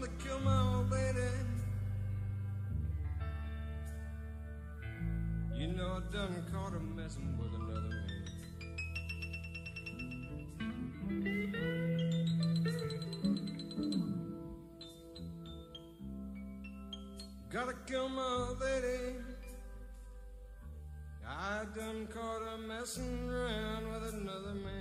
[0.03, 1.31] Gonna kill my old lady.
[5.55, 8.25] You know I done caught her messing with another man.
[17.49, 19.15] Gotta kill my old lady.
[21.25, 24.72] I done caught her messing around with another man.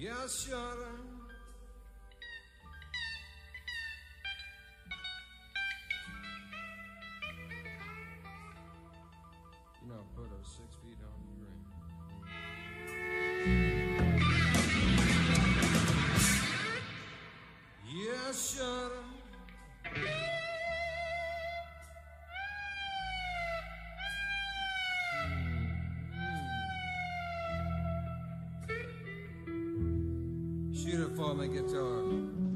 [0.00, 0.99] E a senhora
[30.82, 32.49] Shooter for my guitar.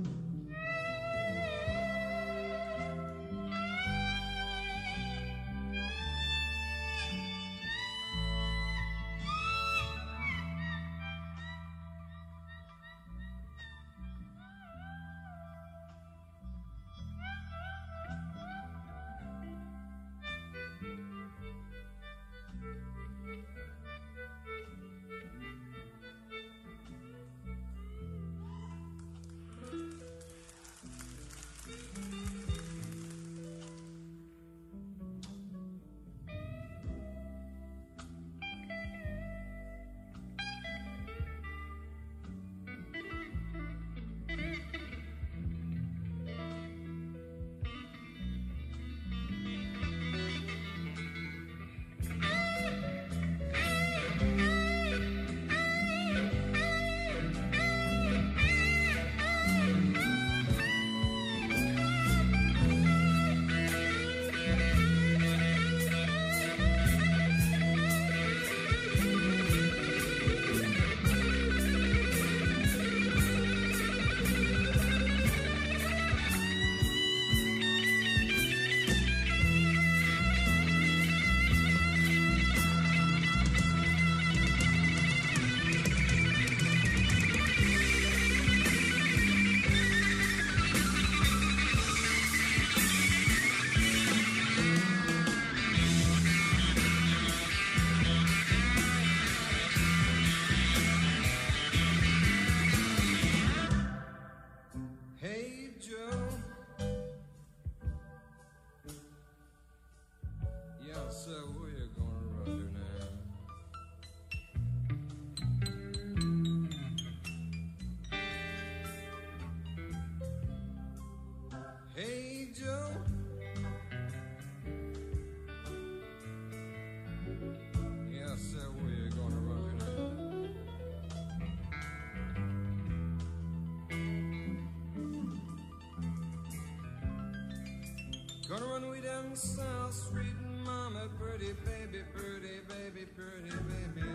[139.37, 140.33] South Street,
[140.65, 144.09] mama, pretty baby, pretty baby, pretty baby.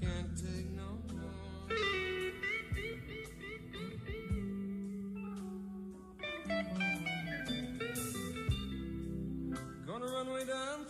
[0.00, 1.68] Can't take no more.
[9.84, 10.86] Gonna run way down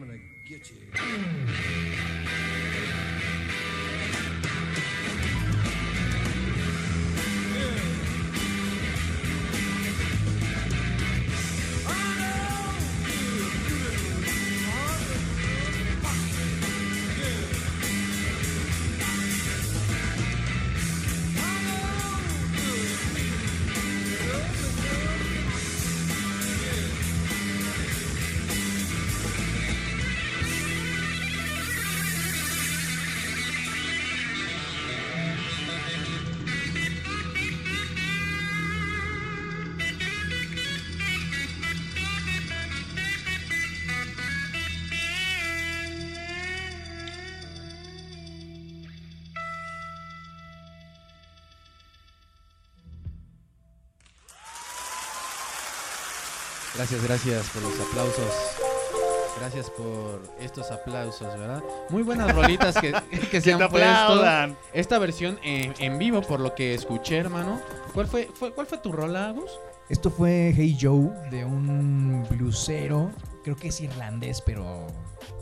[0.00, 1.37] I'm gonna get you.
[56.74, 58.32] Gracias, gracias por los aplausos.
[59.40, 61.62] Gracias por estos aplausos, ¿verdad?
[61.90, 62.92] Muy buenas rolitas que,
[63.30, 63.76] que se han puesto.
[63.78, 64.56] aplaudan.
[64.72, 67.60] Esta versión en, en vivo, por lo que escuché, hermano.
[67.94, 69.50] ¿Cuál fue, fue- cuál fue tu rola, Agus?
[69.88, 73.10] Esto fue Hey Joe de un blusero,
[73.42, 74.86] creo que es irlandés, pero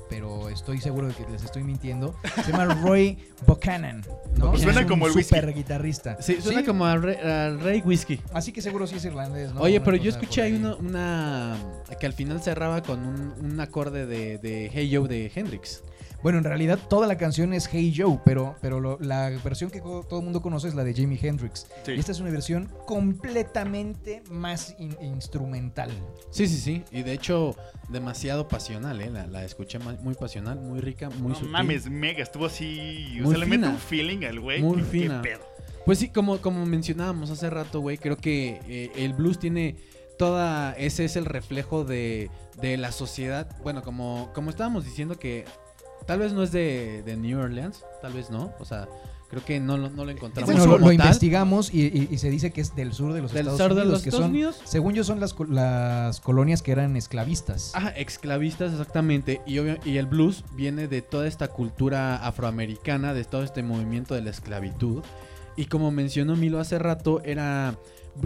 [0.09, 2.14] pero estoy seguro de que les estoy mintiendo.
[2.44, 4.05] Se llama Roy Buchanan,
[4.36, 4.51] ¿no?
[4.51, 5.34] Pues suena Es un como el whisky.
[5.34, 6.16] super guitarrista.
[6.22, 8.20] Sí, suena como al rey, al rey whisky.
[8.32, 9.61] Así que seguro sí es irlandés, ¿no?
[9.62, 11.57] Oye, pero yo escuché ahí una, una-
[11.99, 15.82] que al final cerraba con un, un acorde de, de Hey Joe de Hendrix.
[16.27, 19.81] Bueno, en realidad toda la canción es Hey Joe, pero, pero lo- la versión que
[19.81, 21.68] todo el mundo conoce es la de Jimi Hendrix.
[21.85, 21.93] Sí.
[21.93, 25.89] Y esta es una versión completamente más in- instrumental.
[26.33, 26.83] Sí, sí, sí.
[26.91, 27.55] Y de hecho,
[27.91, 29.09] demasiado pasional, ¿eh?
[29.09, 31.53] La, la escuché muy pasional, muy rica, muy no sutil.
[31.53, 33.18] mames, mega, estuvo así.
[33.20, 33.70] O Muy sea, le mete fina.
[33.70, 34.61] un feeling al güey.
[34.61, 35.22] Muy que- qué fina.
[35.22, 35.41] pedo.
[35.85, 39.77] Pues sí, como, como mencionábamos hace rato, güey, creo que eh, el blues tiene
[40.18, 43.47] toda, ese es el reflejo de, de la sociedad.
[43.62, 45.45] Bueno, como, como estábamos diciendo que
[46.07, 48.88] tal vez no es de, de New Orleans, tal vez no, o sea,
[49.28, 51.07] creo que no, lo- no lo encontramos Bueno, lo, como lo tal.
[51.07, 53.68] investigamos y, y- y se dice que es del sur de los Del Estados sur
[53.74, 54.61] de Unidos, los que Estados son, Unidos.
[54.64, 57.72] según yo, son las, las colonias que eran esclavistas.
[57.74, 59.40] Ajá, exclavistas, exactamente.
[59.46, 64.14] Y, obvia- y el blues viene de toda esta cultura afroamericana, de todo este movimiento
[64.14, 65.02] de la esclavitud.
[65.57, 67.76] Y como mencionó Milo hace rato, era.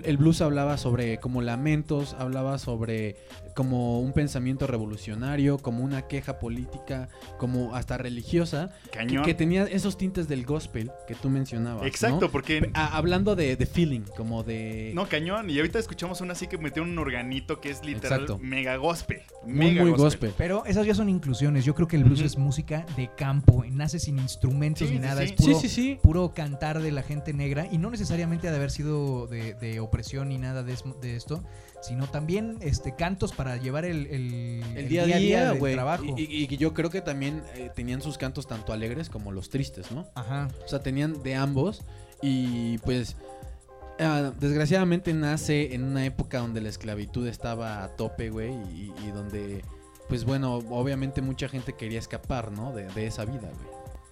[0.04, 3.16] El blues hablaba sobre como lamentos, hablaba sobre
[3.54, 9.24] como un pensamiento revolucionario, como una queja política, como hasta religiosa, que, Cañón.
[9.24, 11.82] que tenía esos tintes del gospel que tú mencionabas.
[11.82, 11.86] ¿no?
[11.88, 12.70] Exacto, porque.
[12.74, 14.92] A- hablando de, de feeling, como de...
[14.94, 15.50] No, cañón.
[15.50, 18.38] Y ahorita escuchamos una así que metió un organito que es literal Exacto.
[18.38, 19.22] mega gospel.
[19.44, 20.32] muy, mega muy gospel.
[20.36, 21.64] Pero esas ya son inclusiones.
[21.64, 23.64] Yo creo que el blues es música de campo.
[23.70, 25.20] Nace sin instrumentos Sí, ni sí, nada.
[25.22, 25.26] sí.
[25.26, 25.98] Es puro, Sí, sí, sí.
[26.02, 27.66] puro cantar de la gente negra.
[27.70, 30.74] Y no necesariamente ha de haber sido de, de opresión ni nada de
[31.16, 31.42] esto.
[31.82, 35.74] Sino también este cantos para llevar el, el, El día a día, del güey.
[35.74, 36.04] trabajo.
[36.16, 39.48] Y, y- y yo creo que también eh, tenían sus cantos tanto alegres como los
[39.48, 40.06] tristes, ¿no?
[40.14, 40.48] Ajá.
[40.64, 41.82] O sea, tenían de ambos.
[42.20, 43.16] Y pues,
[43.98, 48.50] ah, desgraciadamente nace en una época donde la esclavitud estaba a tope, güey.
[48.52, 49.64] Y, y donde,
[50.08, 52.74] pues bueno, obviamente mucha gente quería escapar, ¿no?
[52.74, 53.69] De, de esa vida, güey.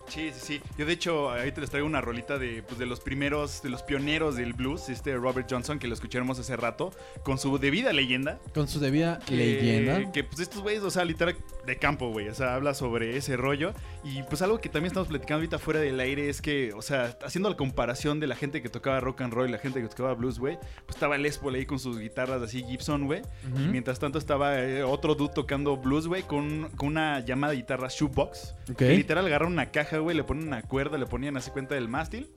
[0.09, 0.61] Sí, sí, sí.
[0.77, 3.83] Yo de hecho ahorita les traigo una rolita de, pues, de los primeros, de los
[3.83, 6.93] pioneros del blues, este Robert Johnson, que lo escuchamos hace rato,
[7.23, 8.39] con su debida leyenda.
[8.55, 10.11] Con su debida que- leyenda.
[10.13, 11.37] Que pues estos güeyes, o sea, literal
[11.67, 12.29] de campo, güey.
[12.29, 13.73] O sea, habla sobre ese rollo.
[14.05, 17.17] Y pues algo que también estamos platicando ahorita fuera del aire es que, o sea,
[17.25, 19.89] haciendo la comparación de la gente que tocaba rock and roll y la gente que
[19.89, 20.57] tocaba blues, güey,
[20.87, 23.21] pues estaba Les Paul ahí con sus guitarras así Gibson, güey.
[23.53, 23.63] Ujú.
[23.65, 27.89] Y mientras tanto estaba eh, otro dude tocando blues, güey, con, con una llamada guitarra
[27.91, 28.55] shoebox.
[28.71, 28.77] Ok.
[28.79, 31.89] Que literal agarraron una caja, güey, le ponen una cuerda, le ponían así cuenta del
[31.89, 32.31] mástil.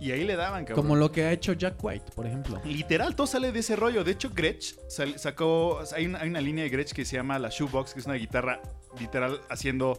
[0.00, 0.84] Y ahí le daban, cabrón.
[0.84, 2.60] Como lo que ha hecho Jack White, por ejemplo.
[2.64, 4.04] Literal, todo sale de ese rollo.
[4.04, 5.80] De hecho, Gretsch sal- sacó.
[5.94, 8.14] Hay una, hay una línea de Gretsch que se llama la Shoebox, que es una
[8.14, 8.60] guitarra
[8.98, 9.98] literal haciendo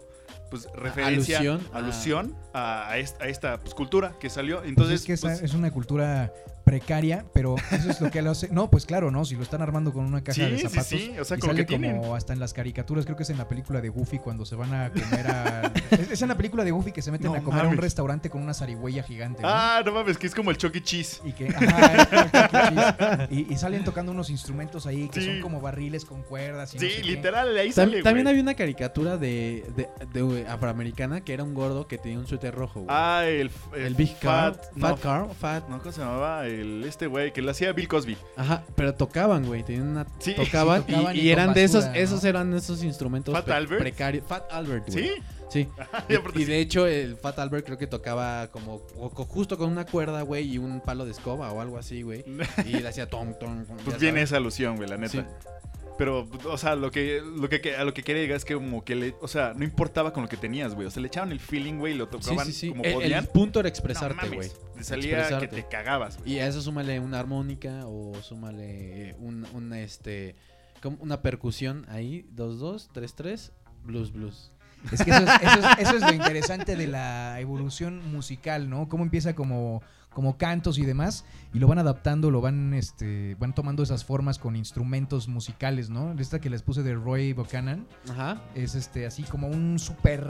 [0.49, 4.63] pues referencia, Alusión a- alusión a, a esta, a esta, pues, cultura que salió.
[4.63, 6.31] Entonces, es que esa- pues, es una cultura
[6.63, 8.49] precaria, pero eso es lo que lo hace.
[8.49, 9.25] No, pues claro, ¿no?
[9.25, 10.87] Si lo están armando con una caja Sí, de zapatos.
[10.87, 11.97] sí, o sea, y con lo sale que tienen.
[11.99, 14.55] como hasta en las caricaturas, creo que es en la película de Goofy cuando se
[14.55, 15.71] van a comer a.
[15.91, 17.77] es, es en la película de Goofy que se meten No a comer a un
[17.77, 19.41] restaurante con una zarigüeya gigante.
[19.41, 19.47] ¿no?
[19.51, 21.21] Ah, no mames, que es como el Chucky Cheese.
[21.25, 23.27] Y que, ajá, es como Chuck E.
[23.27, 23.27] Cheese.
[23.49, 25.27] y, y salen tocando unos instrumentos ahí que Sí.
[25.27, 26.73] son como barriles con cuerdas.
[26.73, 28.03] Y no Sí, sé literal, ahí Tam- sale.
[28.03, 28.31] también güey.
[28.33, 29.65] había una caricatura de,
[30.13, 32.87] de, afroamericana que era un gordo que tenía un suéter rojo, güey.
[32.89, 35.69] Ah, el, el, Big Car, Fat, Fat Car, Fat.
[35.69, 36.47] No, ¿cómo se llamaba?
[36.61, 38.17] El, este güey, que lo hacía Bill Cosby.
[38.35, 39.63] Ajá, pero tocaban, güey.
[39.63, 42.53] Tenían una, Sí, tocaban, sí, tocaban y, y y con eran de esos, esos eran
[42.53, 43.81] esos instrumentos Fat pre- Albert.
[43.81, 44.25] precarios.
[44.27, 45.05] Fat Albert, güey.
[45.07, 45.11] ¿Sí?
[45.49, 45.67] Sí.
[46.09, 49.69] Y aparte Y de hecho, el Fat Albert creo que tocaba como o justo con
[49.71, 52.23] una cuerda, güey, y un palo de escoba o algo así, güey.
[52.65, 53.65] Y le hacía tom, tom.
[53.65, 54.29] tom, Pues viene sabes.
[54.29, 55.11] esa alusión, güey, la neta.
[55.11, 55.19] Sí.
[55.97, 58.83] Pero, o sea, lo que, lo que, a lo que quería llegar es que como
[58.83, 60.87] que le, o sea, no importaba con lo que tenías, güey.
[60.87, 62.69] O sea, le echaban el feeling, güey, y lo tocaban sí, sí.
[62.69, 63.25] como El, el podían.
[63.27, 64.49] punto era No expresarte, güey.
[64.75, 65.49] Te salía Expresarte.
[65.49, 66.33] que te cagabas, güey.
[66.33, 70.35] Y a eso súmale una armónica o súmale un, un, este,
[70.81, 73.51] como una percusión ahí, 2-2, 3-3,
[73.83, 74.51] blues, blues.
[74.91, 78.89] Es que eso es, eso es- eso es lo interesante de la evolución musical, ¿no?
[78.89, 79.81] Cómo empieza como,
[80.13, 84.39] como cantos y demás, y lo van adaptando, lo van, este, van tomando esas formas
[84.39, 86.13] con instrumentos musicales, ¿no?
[86.19, 88.41] Esta que les puse de Roy Buchanan Ajá.
[88.55, 90.25] es este así como un super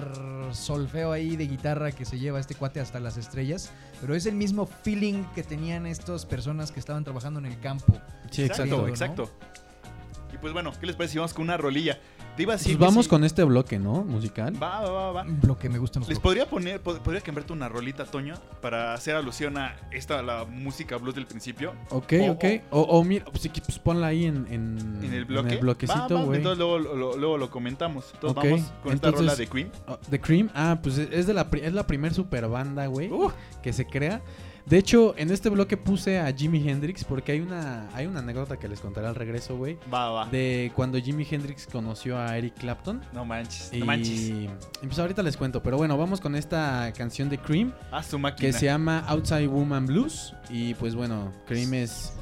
[0.51, 3.71] solfeo ahí de guitarra que se lleva este cuate hasta las estrellas,
[4.01, 7.99] pero es el mismo feeling que tenían estas personas que estaban trabajando en el campo.
[8.31, 8.87] Sí, exacto, ¿no?
[8.87, 9.29] exacto.
[10.33, 11.99] Y pues bueno, ¿qué les parece si vamos con una rolilla?
[12.35, 13.09] Te iba a decir Pues vamos sí.
[13.09, 14.03] con este bloque, ¿no?
[14.03, 14.55] Musical.
[14.61, 15.25] Va, va, va, va.
[15.43, 16.23] Lo que me gustan los Les bloques.
[16.23, 20.97] podría poner, pod- podría cambiarte una rolita, Toño, para hacer alusión a esta, la música
[20.97, 21.73] blues del principio.
[21.91, 22.43] Ok, O- ok.
[22.71, 25.57] O, o mira, pues, pues ponla ahí en, en, En el bloque.
[25.57, 26.37] bloquecito, güey.
[26.37, 28.05] Entonces luego, lo- luego lo comentamos.
[28.15, 29.71] Entonces Ok, vamos con esta entonces- rola de Queen.
[29.87, 33.11] Oh, The Cream, ah, pues es de la pri- es la primer super banda, güey,
[33.11, 33.31] Uh.
[33.61, 34.21] que se crea.
[34.65, 38.57] De hecho, en este bloque puse a Jimi Hendrix porque hay una hay una anécdota
[38.57, 40.25] que les contaré al regreso, güey, Va, va.
[40.29, 43.01] de cuando Jimi Hendrix conoció a Eric Clapton.
[43.11, 44.09] No manches, Y, no manches.
[44.29, 44.49] y
[44.83, 48.47] pues ahorita les cuento, pero bueno, vamos con esta canción de Cream A su máquina.
[48.47, 52.13] que se llama Outside Woman Blues y pues bueno, Cream es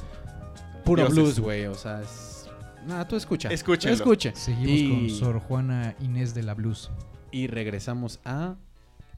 [0.84, 1.16] puro Dioses.
[1.16, 2.50] blues, güey, o sea, es
[2.88, 3.50] nada, tú escucha.
[3.50, 3.96] Escúchenlo.
[3.96, 4.34] Escuche.
[4.36, 6.90] Seguimos Y- con Sor Juana Inés de la Blues.
[7.32, 8.56] Y regresamos a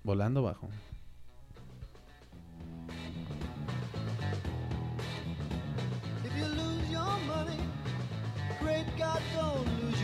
[0.04, 0.68] Volando Bajo.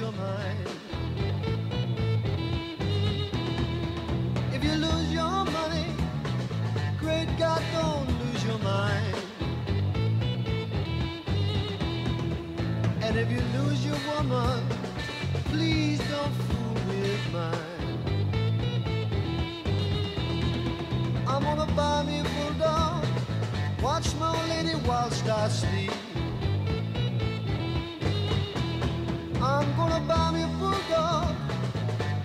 [0.10, 0.68] Your mind.
[4.54, 5.86] If you lose your money,
[7.00, 9.16] great God, don't lose your mind.
[13.02, 14.64] And if you lose your woman,
[15.46, 17.98] please don't fool with mine.
[21.28, 23.06] I'm gonna buy me a bulldog.
[23.82, 26.19] Watch my lady whilst I sleep.
[29.50, 31.36] I'm gonna buy me a bulldog.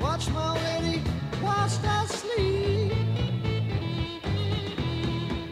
[0.00, 1.02] Watch my lady
[1.42, 2.92] whilst I sleep.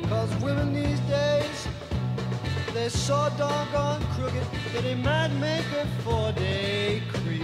[0.09, 1.69] Cause women these days,
[2.75, 5.65] they're so doggone crooked that they might make
[6.05, 7.43] for they creep.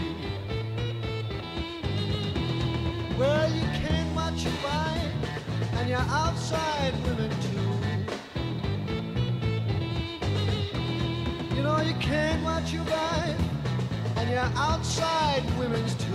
[3.18, 5.12] Well, you can't watch your wife,
[5.76, 7.70] and you're outside women too.
[11.57, 13.41] You know you can't watch your wife,
[14.29, 16.09] and you're outside women's too.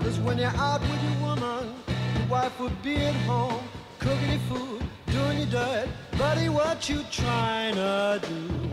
[0.00, 1.74] Cause when you're out with your woman,
[2.18, 3.62] your wife would be at home,
[3.98, 5.88] cooking your food, doing your dirt.
[6.18, 8.65] Buddy, what you trying to do?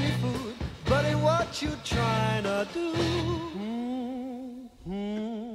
[0.00, 0.54] any food,
[1.14, 2.92] what you trying to do.
[3.56, 5.49] Mm -hmm.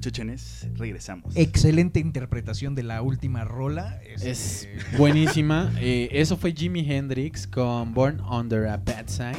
[0.00, 1.34] Muchachones, regresamos.
[1.36, 3.98] Excelente interpretación de la última rola.
[4.04, 4.68] Es
[4.98, 5.72] buenísima.
[5.78, 9.36] Eh, eso fue Jimi Hendrix con Born Under a Bad Sign.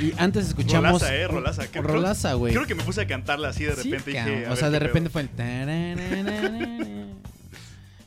[0.00, 1.00] Y antes escuchamos.
[1.02, 1.66] Rolaza, eh, rolaza.
[1.68, 2.52] Creo- Rolaza, güey.
[2.52, 4.10] Creo que me puse a cantarla así de Sí, repente.
[4.10, 4.38] y cabrón.
[4.40, 4.86] dije, o sea, de pedo.
[4.88, 5.28] repente fue el.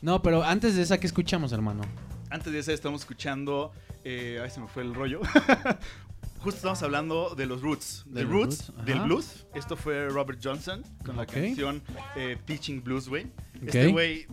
[0.02, 1.80] No, pero antes de esa, ¿qué escuchamos, hermano?
[2.28, 3.72] Antes de eso estamos escuchando.
[4.04, 5.20] Eh, ay, se me fue el rollo.
[6.46, 8.04] Justo estamos hablando de los Roots.
[8.06, 9.46] De los Roots, Roots, del blues.
[9.52, 11.26] Esto fue Robert Johnson con Ok.
[11.26, 11.82] la canción
[12.14, 13.24] eh, Teaching Blues, güey.
[13.56, 13.62] Ok.
[13.64, 14.26] Este güey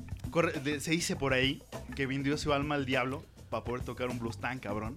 [0.79, 1.63] se dice por ahí
[1.95, 4.95] que vendió su alma al diablo para poder tocar un blues tan cabrón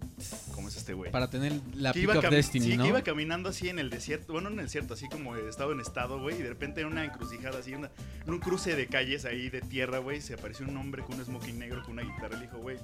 [0.55, 1.11] como es este güey.
[1.11, 2.83] Para tener la que Pick iba, of Destiny, sí, ¿no?
[2.83, 5.73] que iba caminando así en el desierto, bueno, no en el desierto, así como estado
[5.73, 7.91] en estado, güey, y de repente en una encrucijada, así, una-
[8.27, 11.25] en un cruce de calles ahí de tierra, güey, se apareció un hombre con un
[11.25, 12.79] smoking negro, con una guitarra, y le dijo, güey,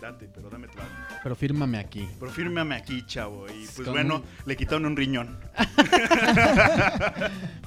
[0.00, 1.06] date, pero dame tu alma.
[1.22, 2.08] Pero fírmame aquí.
[2.18, 5.38] Pero fírmame aquí, chavo, y pues Con bueno, un- le quitaron un riñón.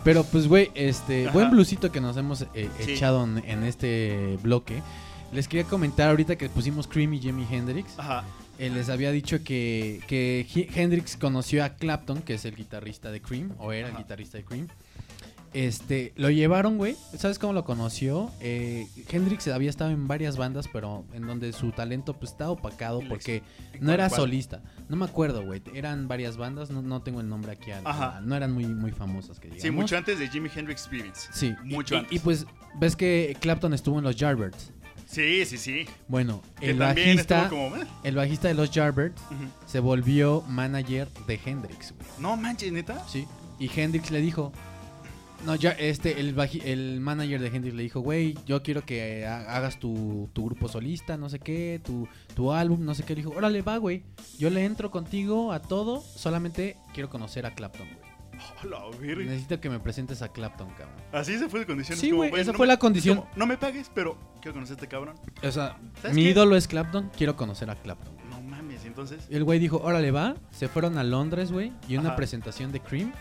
[0.04, 1.34] Pero pues, güey, este Ajá.
[1.34, 2.94] buen blusito que nos hemos eh, Sí.
[2.94, 4.82] echado en, en este bloque.
[5.32, 7.98] Les quería comentar ahorita que pusimos Cream y Jimi Hendrix.
[8.00, 8.24] Ajá.
[8.60, 13.12] eh, les había dicho que, que He- Hendrix conoció a Clapton, que es el guitarrista
[13.12, 14.68] de Cream, o era el guitarrista de Cream.
[15.54, 16.96] Este, lo llevaron, güey.
[17.18, 18.32] ¿Sabes cómo lo conoció?
[18.40, 23.02] Eh, Hendrix había estado en varias bandas, pero en donde su talento pues estaba opacado
[23.10, 23.44] porque
[23.74, 24.62] no ¿cuál, era solista.
[24.88, 25.62] No me acuerdo, güey.
[25.74, 27.72] Eran varias bandas, no, no tengo el nombre aquí.
[27.84, 28.22] Ajá.
[28.24, 29.64] no eran muy, muy famosas que digamos.
[29.64, 31.28] Sí, mucho antes de Jimi Hendrix Experience.
[31.34, 32.14] Sí, Mucho y, antes.
[32.14, 32.46] y, pues
[32.80, 34.72] ves que Clapton estuvo en los Yardbirds.
[35.06, 35.86] Sí, sí, sí.
[36.08, 37.76] Bueno, el bajista, como...
[37.76, 39.12] eh, el bajista de los ujú.
[39.66, 42.10] se volvió manager de Hendrix, güey.
[42.20, 43.06] No manches, neta.
[43.10, 43.28] Sí.
[43.60, 44.54] Y Hendrix le dijo.
[45.46, 46.36] No, ya, este, el,
[46.66, 50.68] el manager de Hendrix le dijo, güey, yo quiero que ha- hagas tu, tu grupo
[50.68, 53.16] solista, no sé qué, tu, tu álbum, no sé qué.
[53.16, 54.04] Le dijo, órale, va, güey.
[54.38, 58.12] Yo le entro contigo a todo, solamente quiero conocer a Clapton, güey.
[59.26, 60.96] Necesito que me presentes a Clapton, cabrón.
[61.12, 62.00] Así se fue de condiciones.
[62.00, 63.18] Sí, güey, esa no fue me- la condición.
[63.18, 65.16] como, no me pagues, pero quiero conocer a este cabrón.
[65.44, 66.30] O sea, ¿Sabes mi qué?
[66.32, 68.14] ídolo es Clapton, quiero conocer a Clapton.
[68.30, 69.26] No mames, entonces.
[69.30, 70.36] El güey dijo, órale, va.
[70.52, 71.72] Se fueron a Londres, güey.
[71.88, 72.16] Y una Ajá.
[72.16, 73.12] presentación de Cream.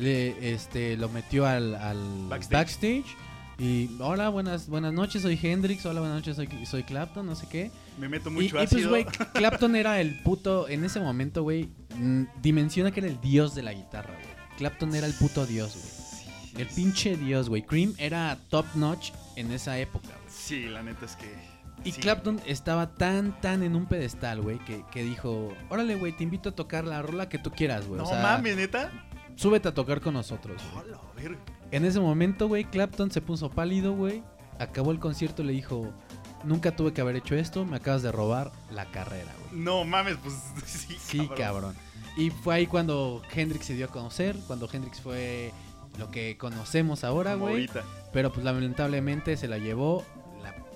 [0.00, 1.98] Le, este, lo metió al, al
[2.28, 2.52] Backstage.
[2.52, 3.16] backstage.
[3.58, 5.84] Y hola, buenas, buenas noches, soy Hendrix.
[5.84, 7.70] Hola, buenas noches, soy, soy Clapton, no sé qué.
[7.98, 8.88] Me meto Y, mucho y pues, ácido.
[8.88, 10.66] güey, Clapton era el puto.
[10.68, 11.68] En ese momento, güey,
[12.40, 14.34] dimensiona que era el dios de la guitarra, güey.
[14.56, 16.62] Clapton era el puto dios, güey.
[16.62, 17.62] El pinche dios, güey.
[17.62, 20.34] Cream era top notch en esa época, güey.
[20.34, 21.26] Sí, la neta es que.
[21.84, 22.00] Y sí.
[22.00, 26.50] Clapton estaba tan, tan en un pedestal, güey, que, que dijo, órale, güey, te invito
[26.50, 27.98] a tocar la rola que tú quieras, güey.
[27.98, 28.90] No o sea, mames, neta.
[29.40, 30.60] Súbete a tocar con nosotros.
[30.72, 30.84] güey".
[30.86, 31.38] Hola, verga.
[31.70, 34.22] En ese momento, güey, Clapton se puso pálido, güey.
[34.58, 35.88] Acabó el concierto y le dijo,
[36.44, 39.62] nunca tuve que haber hecho esto, me acabas de robar la carrera, güey.
[39.62, 40.34] No mames, pues
[40.66, 40.96] sí.
[41.00, 41.74] Sí, cabrón.
[42.16, 45.52] Y fue ahí cuando Hendrix se dio a conocer, cuando Hendrix fue
[45.98, 47.52] lo que conocemos ahora, güey.
[47.54, 47.84] ahorita.
[48.12, 50.04] Pero pues lamentablemente se la llevó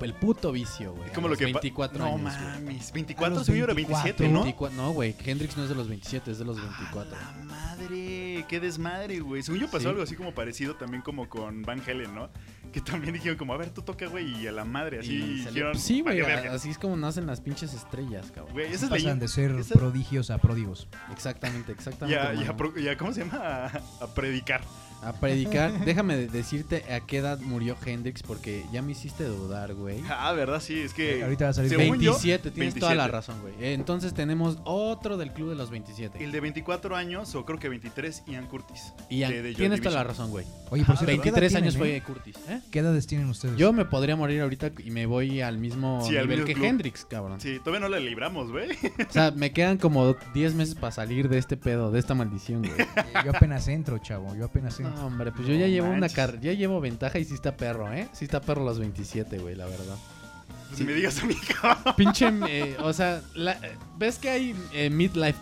[0.00, 1.10] el puto vicio, güey.
[1.10, 1.44] a Como lo que.
[1.48, 2.44] pa- 24 no años, güey.
[2.44, 2.90] mames.
[2.90, 4.42] A 24, los según yo era 24, 27, ¿no?
[4.42, 5.14] 24 no, güey.
[5.24, 7.16] Hendrix no es de los 27, es de los 24.
[7.16, 9.42] A la madre, qué desmadre, güey.
[9.42, 9.88] Según yo pasó Sí.
[9.88, 12.28] algo así como parecido también como con Van Halen, ¿no?
[12.72, 15.44] Que también dijeron como, a ver, tú toca, güey, y a la madre, así Y
[15.44, 15.72] dijeron.
[15.72, 16.20] pues sí, güey.
[16.22, 18.52] Así es como nacen las pinches estrellas, cabrón.
[18.52, 20.88] Güey, es Pasan de ser esa- prodigios a pródigos.
[21.12, 22.18] Exactamente, exactamente.
[22.20, 22.56] Ya, ya, hermano.
[22.56, 23.38] pro- ya, ¿cómo se llama?
[23.38, 23.66] A,
[24.04, 24.62] a predicar.
[25.04, 25.72] A predicar.
[25.84, 30.02] Déjame de- decirte a qué edad murió Hendrix porque ya me hiciste dudar, güey.
[30.08, 30.60] Ah, ¿verdad?
[30.60, 31.18] Sí, es que.
[31.18, 33.12] Eh, ahorita va a salir según yo, 27, tienes toda la 27.
[33.12, 33.54] razón, güey.
[33.64, 36.22] Eh, Entonces tenemos otro del club de los 27.
[36.24, 38.92] El de 24 años, o creo que 23, Ian Curtis.
[39.08, 40.46] Y ya- de- de tienes toda la razón, güey.
[40.70, 42.02] Oye, por Ah, cierto, ¿qué edad 23 años tienen, fue eh?
[42.02, 42.60] Curtis, ¿eh?
[42.70, 43.56] ¿Qué edades tienen ustedes?
[43.56, 46.54] Yo me podría morir ahorita y me voy al mismo Sí, al nivel mismo que
[46.54, 46.66] club.
[46.66, 47.40] Hendrix, cabrón.
[47.40, 48.70] Sí, todavía no la libramos, güey.
[49.08, 52.62] O sea, me quedan como 10 meses para salir de este pedo, de esta maldición,
[52.62, 52.72] güey.
[53.24, 54.34] Yo apenas entro, chavo.
[54.34, 54.93] Yo apenas entro.
[54.94, 57.56] No, hombre, pues yo No ya llevo una car ya llevo ventaja y sí está
[57.56, 58.08] perro, ¿eh?
[58.12, 59.96] Sí está perro los 27, güey, la verdad.
[60.76, 60.82] Sí.
[60.84, 61.26] me digas a
[61.60, 61.94] cabrón.
[61.96, 63.58] Pinche, eh, o sea, la-
[63.96, 65.38] ¿ves que hay eh, midlife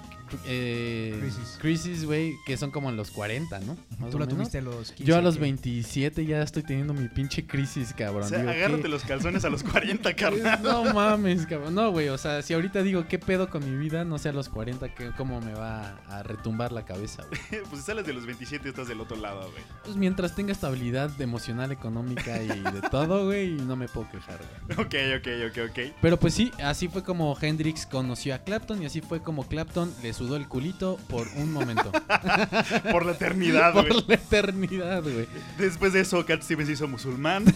[0.46, 1.58] eh, Crisis.
[1.60, 3.76] crisis, güey, que son como en los 40, ¿no?
[3.98, 5.04] Más Tú la tuviste a los 15.
[5.04, 5.40] Yo a los ¿qué?
[5.42, 8.24] 27 ya estoy teniendo mi pinche crisis, cabrón.
[8.24, 8.88] O sea, Digo, agárrate ¿qué?
[8.88, 10.62] los calzones a los 40, carnal.
[10.62, 11.74] No mames, cabrón.
[11.74, 14.32] No, güey, o sea, si ahorita digo qué pedo con mi vida, no sé a
[14.32, 17.62] los 40 que, cómo me va a retumbar la cabeza, güey.
[17.70, 19.62] pues si sales de los 27 estás del otro lado, güey.
[19.84, 24.86] Pues mientras tenga estabilidad emocional, económica y de todo, güey, no me puedo quejar, güey.
[24.86, 25.94] Ok, ok, ok, ok.
[26.00, 29.92] Pero pues sí, así fue como Hendrix conoció a Clapton y así fue como Clapton
[30.02, 31.90] le sudó el culito por un momento.
[32.92, 34.04] Por la eternidad, por güey.
[34.08, 35.26] la eternidad, güey.
[35.58, 37.44] Después de eso, Cat Stevens se hizo musulmán.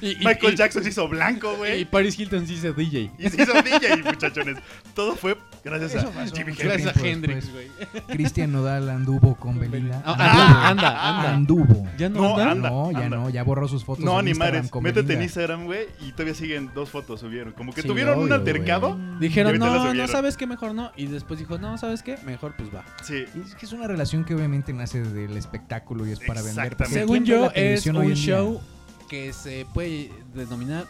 [0.00, 1.84] Y, y- Michael y- Jackson se hizo blanco, Y güey.
[1.84, 3.10] Paris Hilton se DJ.
[3.18, 4.56] Y se hizo DJ, muchachones.
[4.94, 6.64] Todo fue Gracias Eso a pasó Jimi Hendrix.
[6.64, 7.68] Gracias a Hendrix, después.
[7.92, 8.02] güey.
[8.08, 10.02] Cristian Nodal anduvo con Belinda.
[10.06, 10.58] Ah, Anduvo.
[10.66, 11.34] anda, anda.
[11.34, 11.88] Anduvo.
[11.98, 12.50] ¿Ya no, No, anda?
[12.50, 12.70] anda.
[12.70, 14.02] no, ya no, ya borró sus fotos.
[14.04, 14.70] No, en ni Instagram madres.
[14.70, 15.24] con Métete en Belinda.
[15.24, 17.52] Instagram, güey, y todavía siguen dos fotos subieron.
[17.52, 18.94] Como que Sí, tuvieron un altercado.
[18.96, 19.18] güey.
[19.20, 20.92] Dijeron, Y no, no sabes qué, mejor no.
[20.96, 22.16] Y después dijo, no, ¿sabes qué?
[22.24, 22.84] Mejor pues va.
[23.02, 23.24] Sí.
[23.34, 26.76] Y es que es una relación que obviamente nace del espectáculo y es para vender.
[26.88, 28.14] Según ¿quién ve yo, es un día?
[28.14, 28.60] show
[29.08, 30.86] que se puede denominar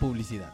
[0.00, 0.52] publicidad.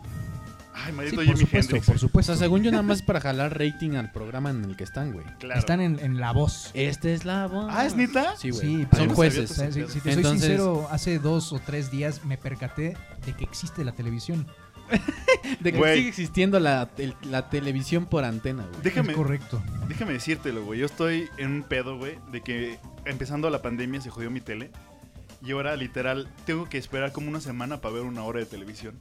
[0.76, 1.86] Ay, Sí, maldito por Jimi supuesto, Hendrix.
[1.86, 2.32] por O supuesto.
[2.34, 5.12] sea, según yo, nada más es para jalar rating al programa en el que están,
[5.12, 5.24] güey.
[5.38, 5.60] Claro.
[5.60, 6.72] Están en, en la voz.
[6.74, 7.66] Este es la voz.
[7.70, 8.34] Ah, ¿es neta?
[8.36, 8.60] Sí, güey.
[8.82, 9.52] Sí, Son jueces.
[9.52, 13.32] O sea, si, si te soy sincero, hace dos o tres días me percaté de
[13.34, 14.46] que existe la televisión.
[15.60, 15.96] De que Güey.
[15.96, 18.82] sigue existiendo la, el- la televisión por antena, güey.
[18.82, 19.62] Déjame, Es correcto.
[19.88, 20.80] déjame decírtelo, güey.
[20.80, 24.70] Yo estoy en un pedo, güey, de que empezando la pandemia se jodió mi tele.
[25.44, 28.94] Y ahora, literal, tengo que esperar como una semana para ver una hora de televisión.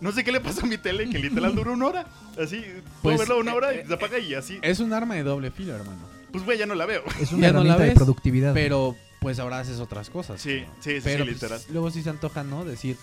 [0.00, 2.06] No sé qué le pasó a mi tele, que literal duró una hora.
[2.40, 2.60] Así,
[3.00, 4.58] puedo Pues, verla una hora y eh, se apaga y así.
[4.62, 6.00] Es un arma de doble filo, hermano.
[6.32, 7.02] Pues, güey, ya no la veo.
[7.20, 8.54] Es una Ya no la herramienta de productividad.
[8.54, 10.40] Pero pues ahora haces otras cosas.
[10.42, 10.74] Sí, ¿no?
[10.80, 11.60] sí, sí, Pero sí, pues, literal.
[11.72, 12.64] luego sí se antoja, ¿no?
[12.64, 12.96] Decir,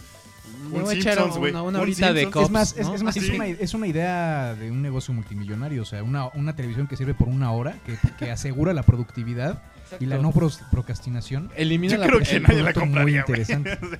[0.66, 1.52] Un voy a echar Simpsons, güey.
[1.52, 2.96] una, una Un horita de cops, es más, es, ¿no?
[2.96, 5.82] es más es, una, es una idea de un negocio multimillonario.
[5.82, 9.62] O sea, una, una televisión que sirve por una hora, que, que asegura la productividad
[10.00, 10.32] y la no
[10.72, 11.52] procrastinación.
[11.56, 13.78] Elimina Yo la creo que el nadie la muy compraría, interesante.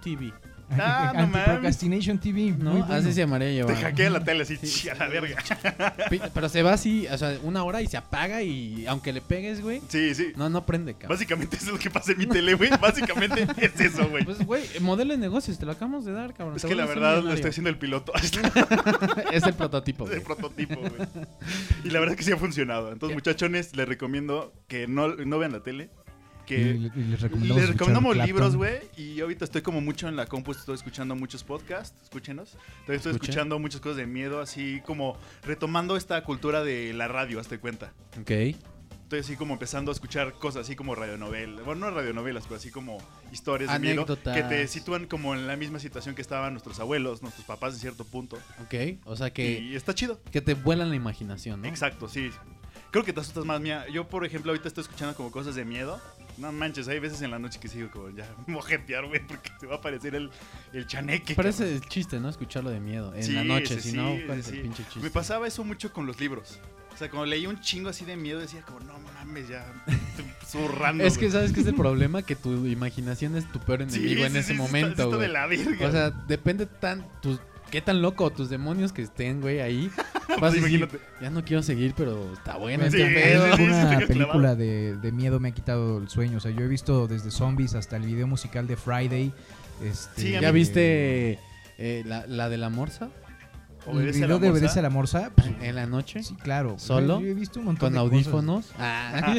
[0.00, 0.32] TV.
[0.78, 2.54] Ah, no Antiprocrastination TV.
[2.58, 2.72] ¿No?
[2.72, 2.86] bueno.
[2.94, 3.76] Así se llamaría Te llevar.
[3.76, 4.88] hackea la tele así, Sí.
[4.88, 5.36] a la verga.
[6.32, 9.60] Pero se va así, o sea, una hora y se apaga y aunque le pegues,
[9.60, 10.32] güey, Sí, sí.
[10.36, 11.10] no, no prende, cabrón.
[11.10, 12.70] Básicamente eso es lo que pasa en mi tele, güey.
[12.80, 14.24] Básicamente es eso, güey.
[14.24, 16.56] Pues, güey, modelo de negocios, te lo acabamos de dar, cabrón.
[16.56, 18.12] Es Te que la verdad lo estoy haciendo el piloto.
[19.32, 20.22] es el prototipo, el güey.
[20.22, 20.92] prototipo, güey.
[21.84, 22.92] Y la verdad es que sí ha funcionado.
[22.92, 25.90] Entonces, muchachones, les recomiendo que no, no vean la tele.
[26.44, 28.80] Y, Que le- y les recomendamos, les recomendamos libros, güey.
[28.96, 32.02] Y ahorita estoy como mucho en la compu, estoy escuchando muchos podcasts.
[32.02, 32.50] Escúchenos.
[32.50, 33.14] También estoy Escuchen.
[33.30, 37.92] escuchando muchas cosas de miedo, así como retomando esta cultura de la radio, hazte cuenta.
[38.20, 38.30] Ok.
[38.30, 41.64] Estoy así como empezando a escuchar cosas así como radionovelas.
[41.64, 42.98] Bueno, no radionovelas, pero así como
[43.32, 44.34] historias de miedo Anécdotas.
[44.36, 47.80] que te sitúan como en la misma situación que estaban nuestros abuelos, nuestros papás en
[47.80, 48.36] cierto punto.
[48.62, 48.74] Ok.
[49.04, 50.20] O sea que, Y está chido.
[50.32, 51.68] que te vuelan la imaginación, ¿no?
[51.68, 52.30] Exacto, sí.
[52.90, 53.84] Creo que te asustas más, mía.
[53.92, 56.00] Yo, por ejemplo, ahorita estoy escuchando como cosas de miedo.
[56.38, 59.66] No manches, hay veces en la noche que sigo como ya mojetear, güey, porque te
[59.66, 60.30] va a aparecer el,
[60.72, 61.34] el chaneque.
[61.34, 61.82] Parece cabrón.
[61.82, 62.28] el chiste, ¿no?
[62.28, 63.14] Escucharlo de miedo.
[63.14, 64.56] En Sí, la noche, si no, sí, ¿cuál es sí.
[64.56, 65.00] el pinche chiste?
[65.00, 66.58] Me pasaba eso mucho con los libros.
[66.92, 69.66] O sea, cuando leí un chingo así de miedo, decía como, no mames, ya
[70.46, 71.02] zurrando.
[71.04, 71.32] Es que, güey".
[71.32, 72.22] ¿sabes qué es el problema?
[72.22, 75.20] Que tu imaginación es tu peor enemigo en ese momento, güey.
[75.22, 75.88] de la verga.
[75.88, 77.04] O sea, depende tan...
[77.20, 77.40] tus-
[77.70, 79.90] qué tan loco tus demonios que estén, güey, ahí.
[80.28, 80.88] Vas a Pues decir,
[81.20, 83.56] ya no quiero seguir, pero está bueno Sí, este sí, pedo.
[83.56, 86.38] sí, Una película de, de miedo me ha quitado el sueño.
[86.38, 89.32] O sea, yo he visto desde zombies hasta el video musical de Friday.
[89.82, 91.38] Este, ¿Ya viste
[91.78, 93.10] eh, la, la de la morsa?
[93.86, 94.58] El Obedece a la video de morsa.
[94.58, 95.30] Obedece a la Morsa.
[95.34, 96.22] pues, En la noche.
[96.22, 96.74] sí, claro.
[96.78, 97.20] ¿Solo?
[97.20, 98.26] Yo, yo he visto un montón Con de cosas.
[98.32, 98.66] audífonos.
[98.78, 99.34] Ah.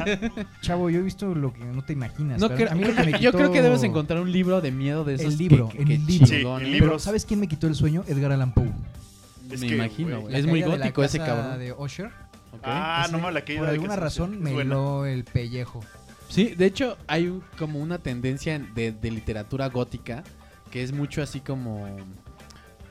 [0.61, 2.39] Chavo, yo he visto lo que no te imaginas.
[2.39, 4.61] No, creo- a mí lo que me yo creo que quitó- debes encontrar un libro
[4.61, 5.33] de miedo de esos.
[5.33, 6.27] El libro, que- en que el libro.
[6.27, 6.71] Sí, chingón, el ¿eh?
[6.71, 6.87] libro.
[6.89, 8.03] Pero, ¿sabes quién me quitó el sueño?
[8.07, 8.71] Edgar Allan Poe.
[9.51, 10.35] Es Me que, imagino, güey.
[10.35, 11.59] Es muy caída de la gótico ese cabrón.
[11.59, 12.09] de Usher.
[12.63, 15.83] Ah, Ese, no mames, la caída Por de alguna razón me heló el pellejo.
[16.29, 20.23] Sí, de hecho hay un- como una tendencia de, de literatura gótica
[20.71, 21.85] que es mucho así como...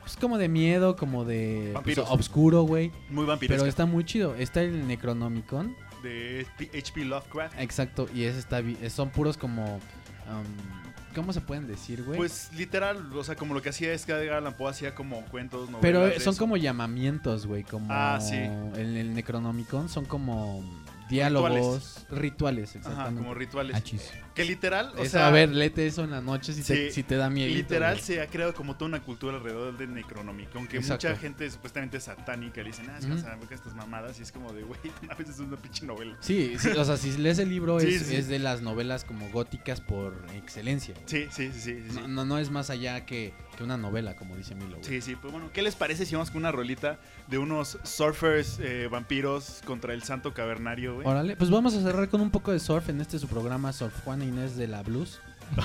[0.05, 1.73] Es como de miedo, como de...
[1.83, 2.91] pues, obscuro, güey.
[3.09, 3.57] Muy vampiresca.
[3.61, 4.35] Pero está muy chido.
[4.35, 5.75] Está el Necronomicon.
[6.03, 7.05] De H.P.
[7.05, 7.59] Lovecraft.
[7.59, 8.07] Exacto.
[8.13, 8.61] Y ese está...
[8.61, 9.75] vi- Son puros como...
[9.75, 12.17] um, ¿Cómo se pueden decir, güey?
[12.17, 15.23] Pues literal, o sea, como lo que hacía es que Edgar Allan Poe hacía como
[15.27, 15.81] cuentos, novelas.
[15.81, 17.63] Pero eh, son como llamamientos, güey.
[17.63, 18.35] Como Ah, sí.
[18.35, 20.61] En el Necronomicon son como
[21.09, 23.21] diálogos, rituales, Ajá, exactamente.
[23.21, 23.75] como rituales.
[23.77, 24.11] Achis.
[24.35, 27.03] Que literal, o Eso, sea, a ver, léete eso en la noche si, te, si
[27.03, 27.53] te da miedo.
[27.53, 31.07] literal se ha creado como toda una cultura alrededor del Necronomicon, que Exacto.
[31.07, 34.31] mucha gente supuestamente satánica le dicen, ah, es que saben qué estas mamadas, y es
[34.33, 34.79] como de, güey,
[35.09, 36.17] a veces es una pinche novela.
[36.19, 39.79] Sí, sí, o sea, si lees el libro Sí, es, de las novelas como góticas
[39.79, 40.95] por excelencia.
[41.05, 41.81] Sí, sí, sí.
[41.93, 44.77] No, no, no es más allá que, que una novela, como dice Milo.
[44.77, 44.83] güey.
[44.83, 48.59] Sí, sí, pues bueno, ¿qué les parece si vamos con una rolita de unos surfers
[48.59, 51.07] eh, vampiros contra el santo cavernario, güey?
[51.07, 53.93] Órale, pues vamos a cerrar con un poco de surf en este su programa Surf
[54.03, 55.19] Juan Inés de la Blues.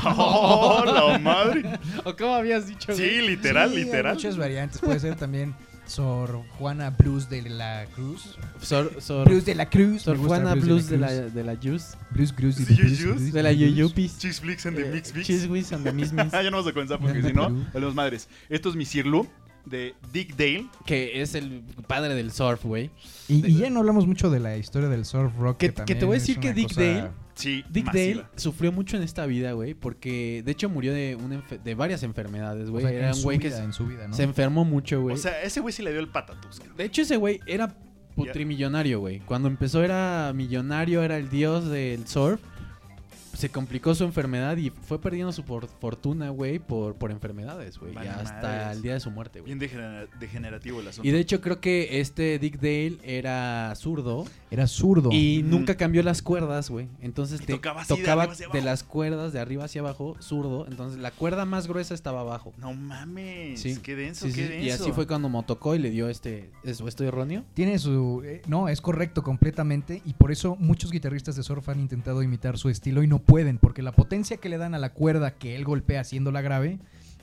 [0.04, 1.78] ¡Oh, la madre!
[2.04, 2.92] ¿O cómo habías dicho?
[2.94, 4.14] Sí, literal, Sí, hay literal.
[4.14, 4.80] muchas variantes.
[4.80, 5.54] Puede ser también
[5.86, 8.36] Sor Juana Blues de la Cruz.
[8.60, 10.02] Sor, Sor, Blues de la Cruz.
[10.02, 11.34] Sor Juana Blues de la, Cruz.
[11.34, 11.96] de la Juice.
[12.10, 13.04] Blues, Cruz de Blues, Juice.
[13.06, 13.60] Blues, De la Blues.
[13.62, 14.18] Yuyupis.
[14.18, 15.26] Chicks Flicks and the Eh, Mix Mix.
[15.26, 16.26] Cheese Whiz and the Miss Miss.
[16.32, 18.28] Ah, ya no vamos a comenzar porque si no, a los madres.
[18.48, 19.26] Esto es mi Sirlu
[19.66, 20.66] de Dick Dale.
[20.86, 22.90] Que es el padre del surf, güey.
[23.28, 25.56] Y, y ya no hablamos mucho de la historia del surf rock.
[25.58, 27.10] Que- Que, que te voy a decir que Dick cosa- Dale
[27.40, 28.22] Sí, Dick masiva.
[28.22, 31.74] Dale sufrió mucho en esta vida, güey, porque de hecho murió de, una enfe- de
[31.74, 32.84] varias enfermedades, O güey.
[32.84, 34.14] sea, Era un güey que vida, se, en su vida, ¿no?
[34.14, 35.14] se enfermó mucho, güey.
[35.14, 36.58] O sea, ese güey sí le dio el patatús.
[36.58, 36.76] cabrón.
[36.76, 37.74] de hecho, ese güey era
[38.14, 39.20] putrimillonario, güey.
[39.20, 42.40] Cuando empezó era millonario, era el dios del surf.
[43.40, 47.94] Se complicó su enfermedad y fue perdiendo su por- fortuna, güey, por, por enfermedades, güey.
[47.94, 48.76] Vale y hasta madres.
[48.76, 49.54] el día de su muerte, güey.
[49.54, 51.08] Bien degenera- degenerativo el asunto.
[51.08, 55.10] Y de hecho creo que este Dick Dale era zurdo Era zurdo.
[55.12, 56.88] y nunca cambió las cuerdas, güey.
[57.00, 58.64] Entonces Y te tocaba así de tocaba arriba hacia de abajo.
[58.66, 60.66] las cuerdas de arriba hacia abajo, zurdo.
[60.68, 62.52] Entonces la cuerda más gruesa estaba abajo.
[62.58, 63.60] No mames.
[63.60, 63.78] Sí.
[63.82, 64.66] Qué denso, Sí, qué sí, denso.
[64.66, 66.50] Y así fue cuando me tocó y le dio este...
[66.62, 67.44] ¿es- ¿Estoy erróneo?
[67.54, 68.22] Tiene su...
[68.24, 72.58] eh, no, es correcto completamente y por eso muchos guitarristas de surf han intentado imitar
[72.58, 75.54] su estilo y no pueden porque la potencia que le dan a la cuerda que
[75.56, 76.78] él golpea haciéndola grave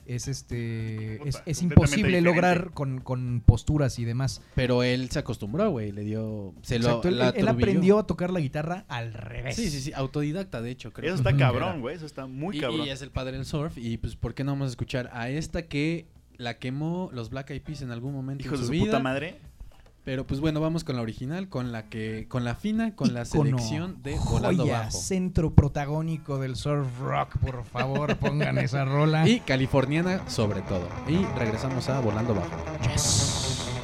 [0.06, 2.22] es este Puta, es, es imposible diferente.
[2.30, 4.42] lograr con, con posturas y demás.
[4.56, 5.92] Pero él se acostumbró, güey.
[5.92, 6.54] Le dio...
[6.62, 9.58] Se lo, Exacto, él, la él- aprendió a tocar la guitarra al revés.
[9.58, 9.92] Sí, sí, sí.
[9.94, 11.14] Autodidacta, de hecho, creo.
[11.14, 11.98] Eso está cabrón, güey.
[11.98, 12.88] Eso está muy y, cabrón.
[12.88, 13.78] y es el padre del surf.
[13.78, 16.08] Y pues, ¿por qué no vamos a escuchar a esta que
[16.38, 18.86] la quemó los Black Eyed Peas en algún momento Hijos en de su su vida?
[18.86, 19.36] puta madre.
[20.08, 23.26] Pero pues bueno, vamos con la original, con la que, con la fina, con la
[23.26, 24.98] selección de Volando joya, Bajo.
[24.98, 29.28] centro protagónico del surf rock, por favor, pongan esa rola.
[29.28, 30.88] Y californiana sobre todo.
[31.10, 32.56] Y regresamos a Volando Bajo.
[32.90, 33.77] Yes.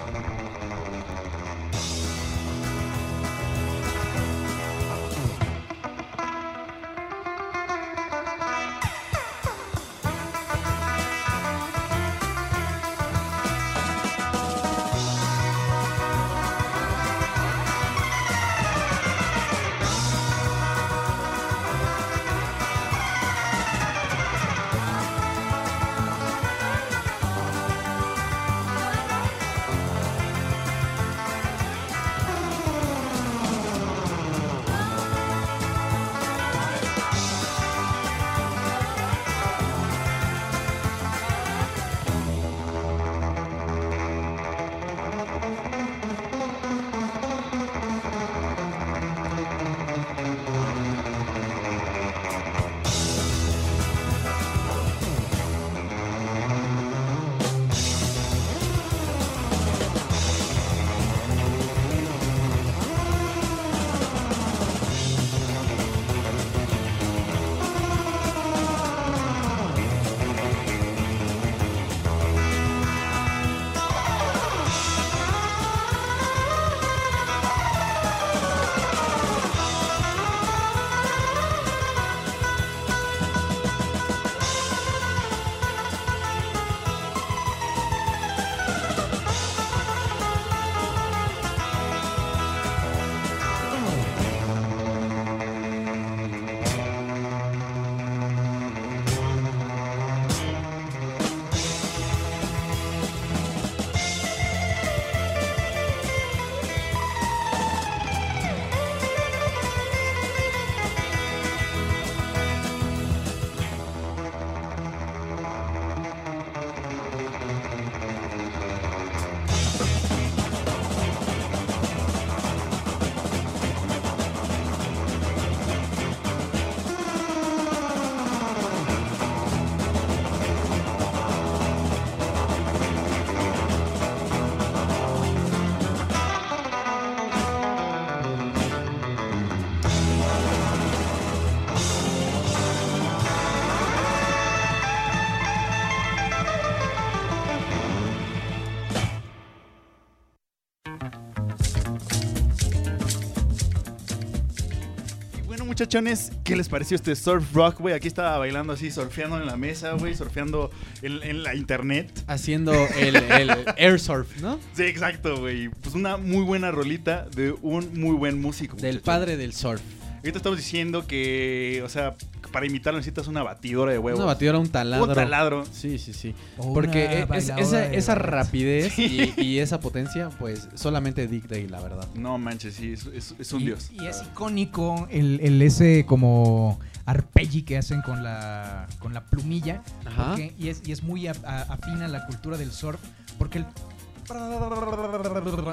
[155.84, 157.94] Muchachones, ¿qué les pareció este surf rock, güey?
[157.94, 162.24] Aquí estaba bailando así, surfeando en la mesa, güey, surfeando en, en la internet.
[162.28, 164.62] Haciendo el, el air surf, ¿no?
[164.78, 165.68] Sí, exacto, güey.
[165.68, 168.78] Pues una muy buena rolita de un muy buen músico.
[168.78, 169.02] Del muchachones.
[169.04, 169.82] padre del surf.
[170.20, 172.16] Ahorita estamos diciendo que, o sea,
[172.54, 174.20] para imitarlo necesitas una batidora de huevos.
[174.20, 175.06] Una batidora, un taladro.
[175.08, 175.66] Un taladro.
[175.72, 176.36] Sí, sí, sí.
[176.58, 181.80] O Porque e- es- esa, rapidez y, y esa potencia, pues solamente Dick Dale, la
[181.80, 182.08] verdad.
[182.14, 183.90] No manches, sí, es, es- es un y, dios.
[183.92, 189.82] y es icónico el, el ese como arpeggi que hacen con la, con la plumilla.
[190.06, 190.30] Ajá.
[190.32, 193.00] porque- y, es, y es muy a- a- la cultura del surf.
[193.38, 193.66] Porque el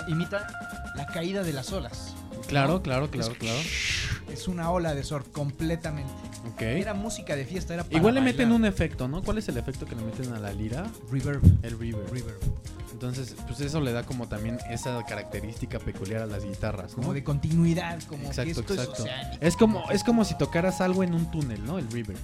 [0.09, 0.47] imita
[0.97, 2.15] la caída de las olas.
[2.49, 3.59] Claro, claro, claro, claro.
[4.33, 6.13] Es una ola de surf completamente.
[6.53, 6.63] Ok.
[6.63, 8.61] Era música de fiesta, era para Igual le meten bailar.
[8.61, 9.23] un efecto, ¿no?
[9.23, 10.87] ¿Cuál es el efecto que le meten a la lira?
[11.11, 11.43] reverb.
[11.63, 12.11] El reverb.
[12.13, 12.41] reverb.
[12.93, 16.97] Entonces, pues eso le da como también esa característica peculiar a las guitarras, ¿no?
[17.03, 18.93] Como de continuidad, como que Exacto, esto exacto.
[18.93, 19.39] es oceánico.
[19.47, 21.79] Es como, es como si tocaras algo en un túnel, ¿no?
[21.79, 22.17] El river,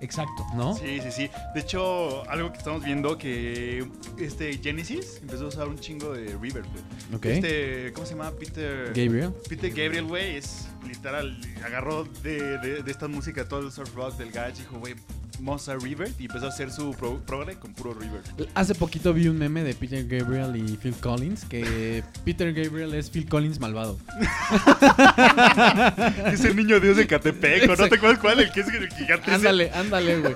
[0.00, 0.44] Exacto.
[0.54, 0.74] ¿no?
[0.74, 1.30] Sí, sí, sí.
[1.54, 3.86] De hecho, algo que estamos viendo que
[4.18, 6.64] este Genesis empezó a usar un chingo de River,
[7.10, 7.34] güey.
[7.34, 8.30] Este, ¿cómo se llama?
[8.32, 9.32] Peter Gabriel.
[9.48, 14.16] Peter Gabriel, güey, es literal, agarró de, de, de esta música todo el surf rock
[14.16, 14.94] del garage, dijo, güey,
[15.38, 18.20] vamos a usar River y empezó a hacer su pro- progre con puro River.
[18.54, 23.10] Hace poquito vi un meme de Peter Gabriel y Phil Collins que Peter Gabriel es
[23.10, 23.98] Phil Collins malvado.
[26.32, 28.40] es el niño dios de Catepec, ¿o ¿no te acuerdas cuál?
[28.40, 29.30] El que es el gigante.
[29.30, 30.34] Ándale, ándale, güey.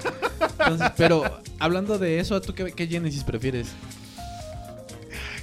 [0.59, 3.69] Entonces, pero hablando de eso, ¿tú qué, qué Genesis prefieres?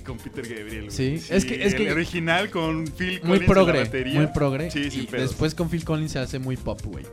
[0.05, 0.89] Con Peter Gabriel.
[0.89, 4.13] Sí, es que- es el que- original con Phil Muy Collins en la progre, batería.
[4.15, 4.71] muy progre.
[4.71, 7.05] Sí, y después con Phil Collins se hace muy pop, güey.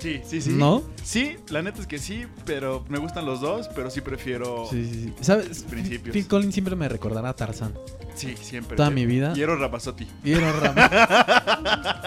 [0.00, 0.50] Sí, sí, sí.
[0.50, 0.82] ¿No?
[1.04, 4.66] Sí, la neta es que sí, pero me gustan los dos, pero sí prefiero...
[4.70, 5.14] Sí, sí, sí.
[5.20, 5.62] ¿Sabes?
[5.64, 6.14] Principios.
[6.14, 7.74] Phil Collins siempre me recordará a Tarzán.
[8.14, 8.76] Sí, siempre.
[8.76, 9.32] Toda mi vida.
[9.36, 10.06] Y Eros Ramazzotti.
[10.24, 10.90] Y Rama.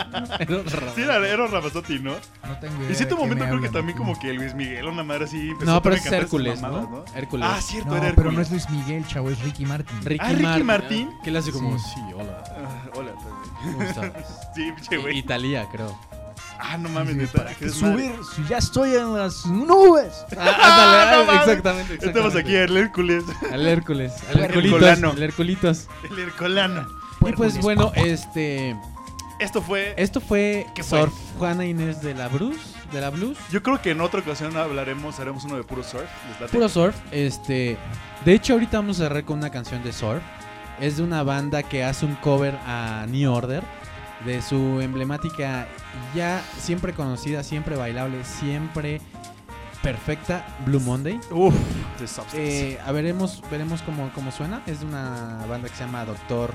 [0.95, 1.57] Sí, era Eros ¿no?
[1.57, 4.53] No tengo idea Y cierto de qué momento me creo que también como que Luis
[4.53, 7.05] Miguel, una madre así empezó No, a pero también es Hércules, mamadas, ¿no?
[7.15, 7.47] Hércules.
[7.49, 8.35] Ah, cierto, No, era pero Hércules.
[8.35, 9.97] no es Luis Miguel, chavo, es Ricky Martin.
[10.03, 10.65] Ricky, Ah, Ricky Martin.
[10.65, 11.09] Martin.
[11.23, 11.85] Que le hace como, Sí.
[11.95, 12.43] sí, hola.
[12.49, 14.49] Ah, hola, pues, ¿Cómo estás?
[14.55, 15.17] Sí, Y- güey.
[15.17, 15.97] Italia, creo.
[16.65, 17.39] Ah, no mames, neta.
[17.39, 20.25] para qué subir si ya estoy en las nubes.
[20.37, 23.23] Ah, no ah, exactamente, Estamos aquí al Hércules.
[23.51, 24.13] Al Hércules.
[24.29, 24.81] Al El Herculitos.
[24.81, 25.11] Herculano.
[25.11, 25.87] El Herculitos.
[26.09, 26.87] El Hercolano.
[27.27, 28.75] Y pues bueno, este.
[29.39, 29.93] Esto fue.
[29.97, 31.01] Esto fue ¿Qué fue?
[31.01, 32.57] Surf Juana Inés de la Blues.
[32.91, 33.37] De la Blues.
[33.51, 36.09] Yo creo que en otra ocasión hablaremos, haremos uno de puro surf.
[36.51, 36.95] Puro surf.
[37.11, 37.77] Este.
[38.23, 40.23] De hecho, ahorita vamos a cerrar con una canción de surf.
[40.79, 43.63] Es de una banda que hace un cover a New Order.
[44.25, 45.67] De su emblemática,
[46.15, 49.01] ya siempre conocida, siempre bailable, siempre
[49.81, 51.19] perfecta Blue Monday.
[51.29, 51.53] Uf.
[52.33, 54.61] Eh, a veremos, veremos cómo, cómo suena.
[54.65, 56.53] Es de una banda que se llama Doctor.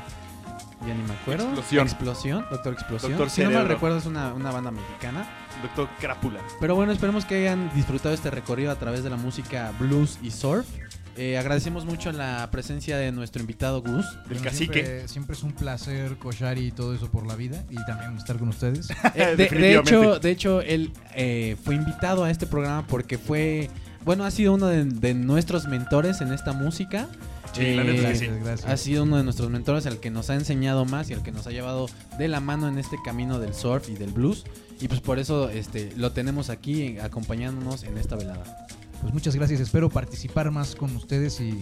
[0.87, 1.45] Ya ni me acuerdo.
[1.45, 1.87] Explosión.
[1.87, 2.47] Explosión.
[2.51, 3.13] Doctor Explosión.
[3.13, 3.69] Doctor si no Cerebro.
[3.69, 5.27] recuerdo, es una, una banda mexicana.
[5.63, 6.41] Doctor Crápula.
[6.61, 10.31] Pero bueno, esperemos que hayan disfrutado este recorrido a través de la música blues y
[10.31, 10.67] surf.
[11.19, 14.07] Eh, agradecemos mucho la presencia de nuestro invitado Gus.
[14.29, 14.85] Del cacique.
[14.85, 18.39] Siempre, siempre es un placer cochar y todo eso por la vida y también estar
[18.39, 18.89] con ustedes.
[19.15, 23.69] Eh, de, hecho, de hecho, él eh, fue invitado a este programa porque fue,
[24.05, 27.09] bueno, ha sido uno de, de nuestros mentores en esta música.
[27.53, 28.27] Sí, la neta que sí.
[28.27, 28.71] Gracias, gracias.
[28.71, 31.33] Ha sido uno de nuestros mentores, el que nos ha enseñado más y el que
[31.33, 31.87] nos ha llevado
[32.17, 34.45] de la mano en este camino del surf y del blues.
[34.81, 38.69] Y pues por eso este, lo tenemos aquí eh, acompañándonos en esta velada.
[39.01, 41.59] Pues muchas gracias, espero participar más con ustedes y,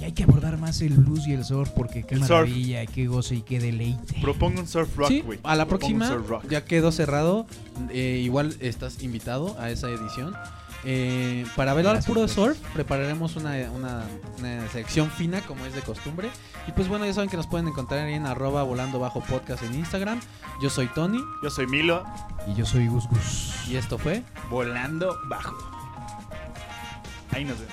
[0.00, 2.30] y hay que abordar más el blues y el surf porque qué El surf.
[2.30, 4.16] maravilla, qué goce y qué deleite.
[4.22, 5.38] Propongo un surf rock, sí, güey.
[5.42, 6.48] a la Propongo próxima surf rock.
[6.48, 7.46] ya quedó cerrado.
[7.90, 10.34] Eh, igual estás invitado a esa edición.
[10.84, 12.36] Eh, para bailar Gracias, puro gracias.
[12.56, 14.04] surf, prepararemos una, una,
[14.38, 16.30] una sección fina como es de costumbre.
[16.68, 19.62] Y pues bueno, ya saben que nos pueden encontrar ahí en arroba volando bajo podcast
[19.64, 20.20] en Instagram.
[20.62, 22.04] Yo soy Tony Yo soy Milo.
[22.46, 23.54] Y yo soy Gus Gus.
[23.68, 25.77] y esto fue Volando bajo.
[27.32, 27.66] 愛の分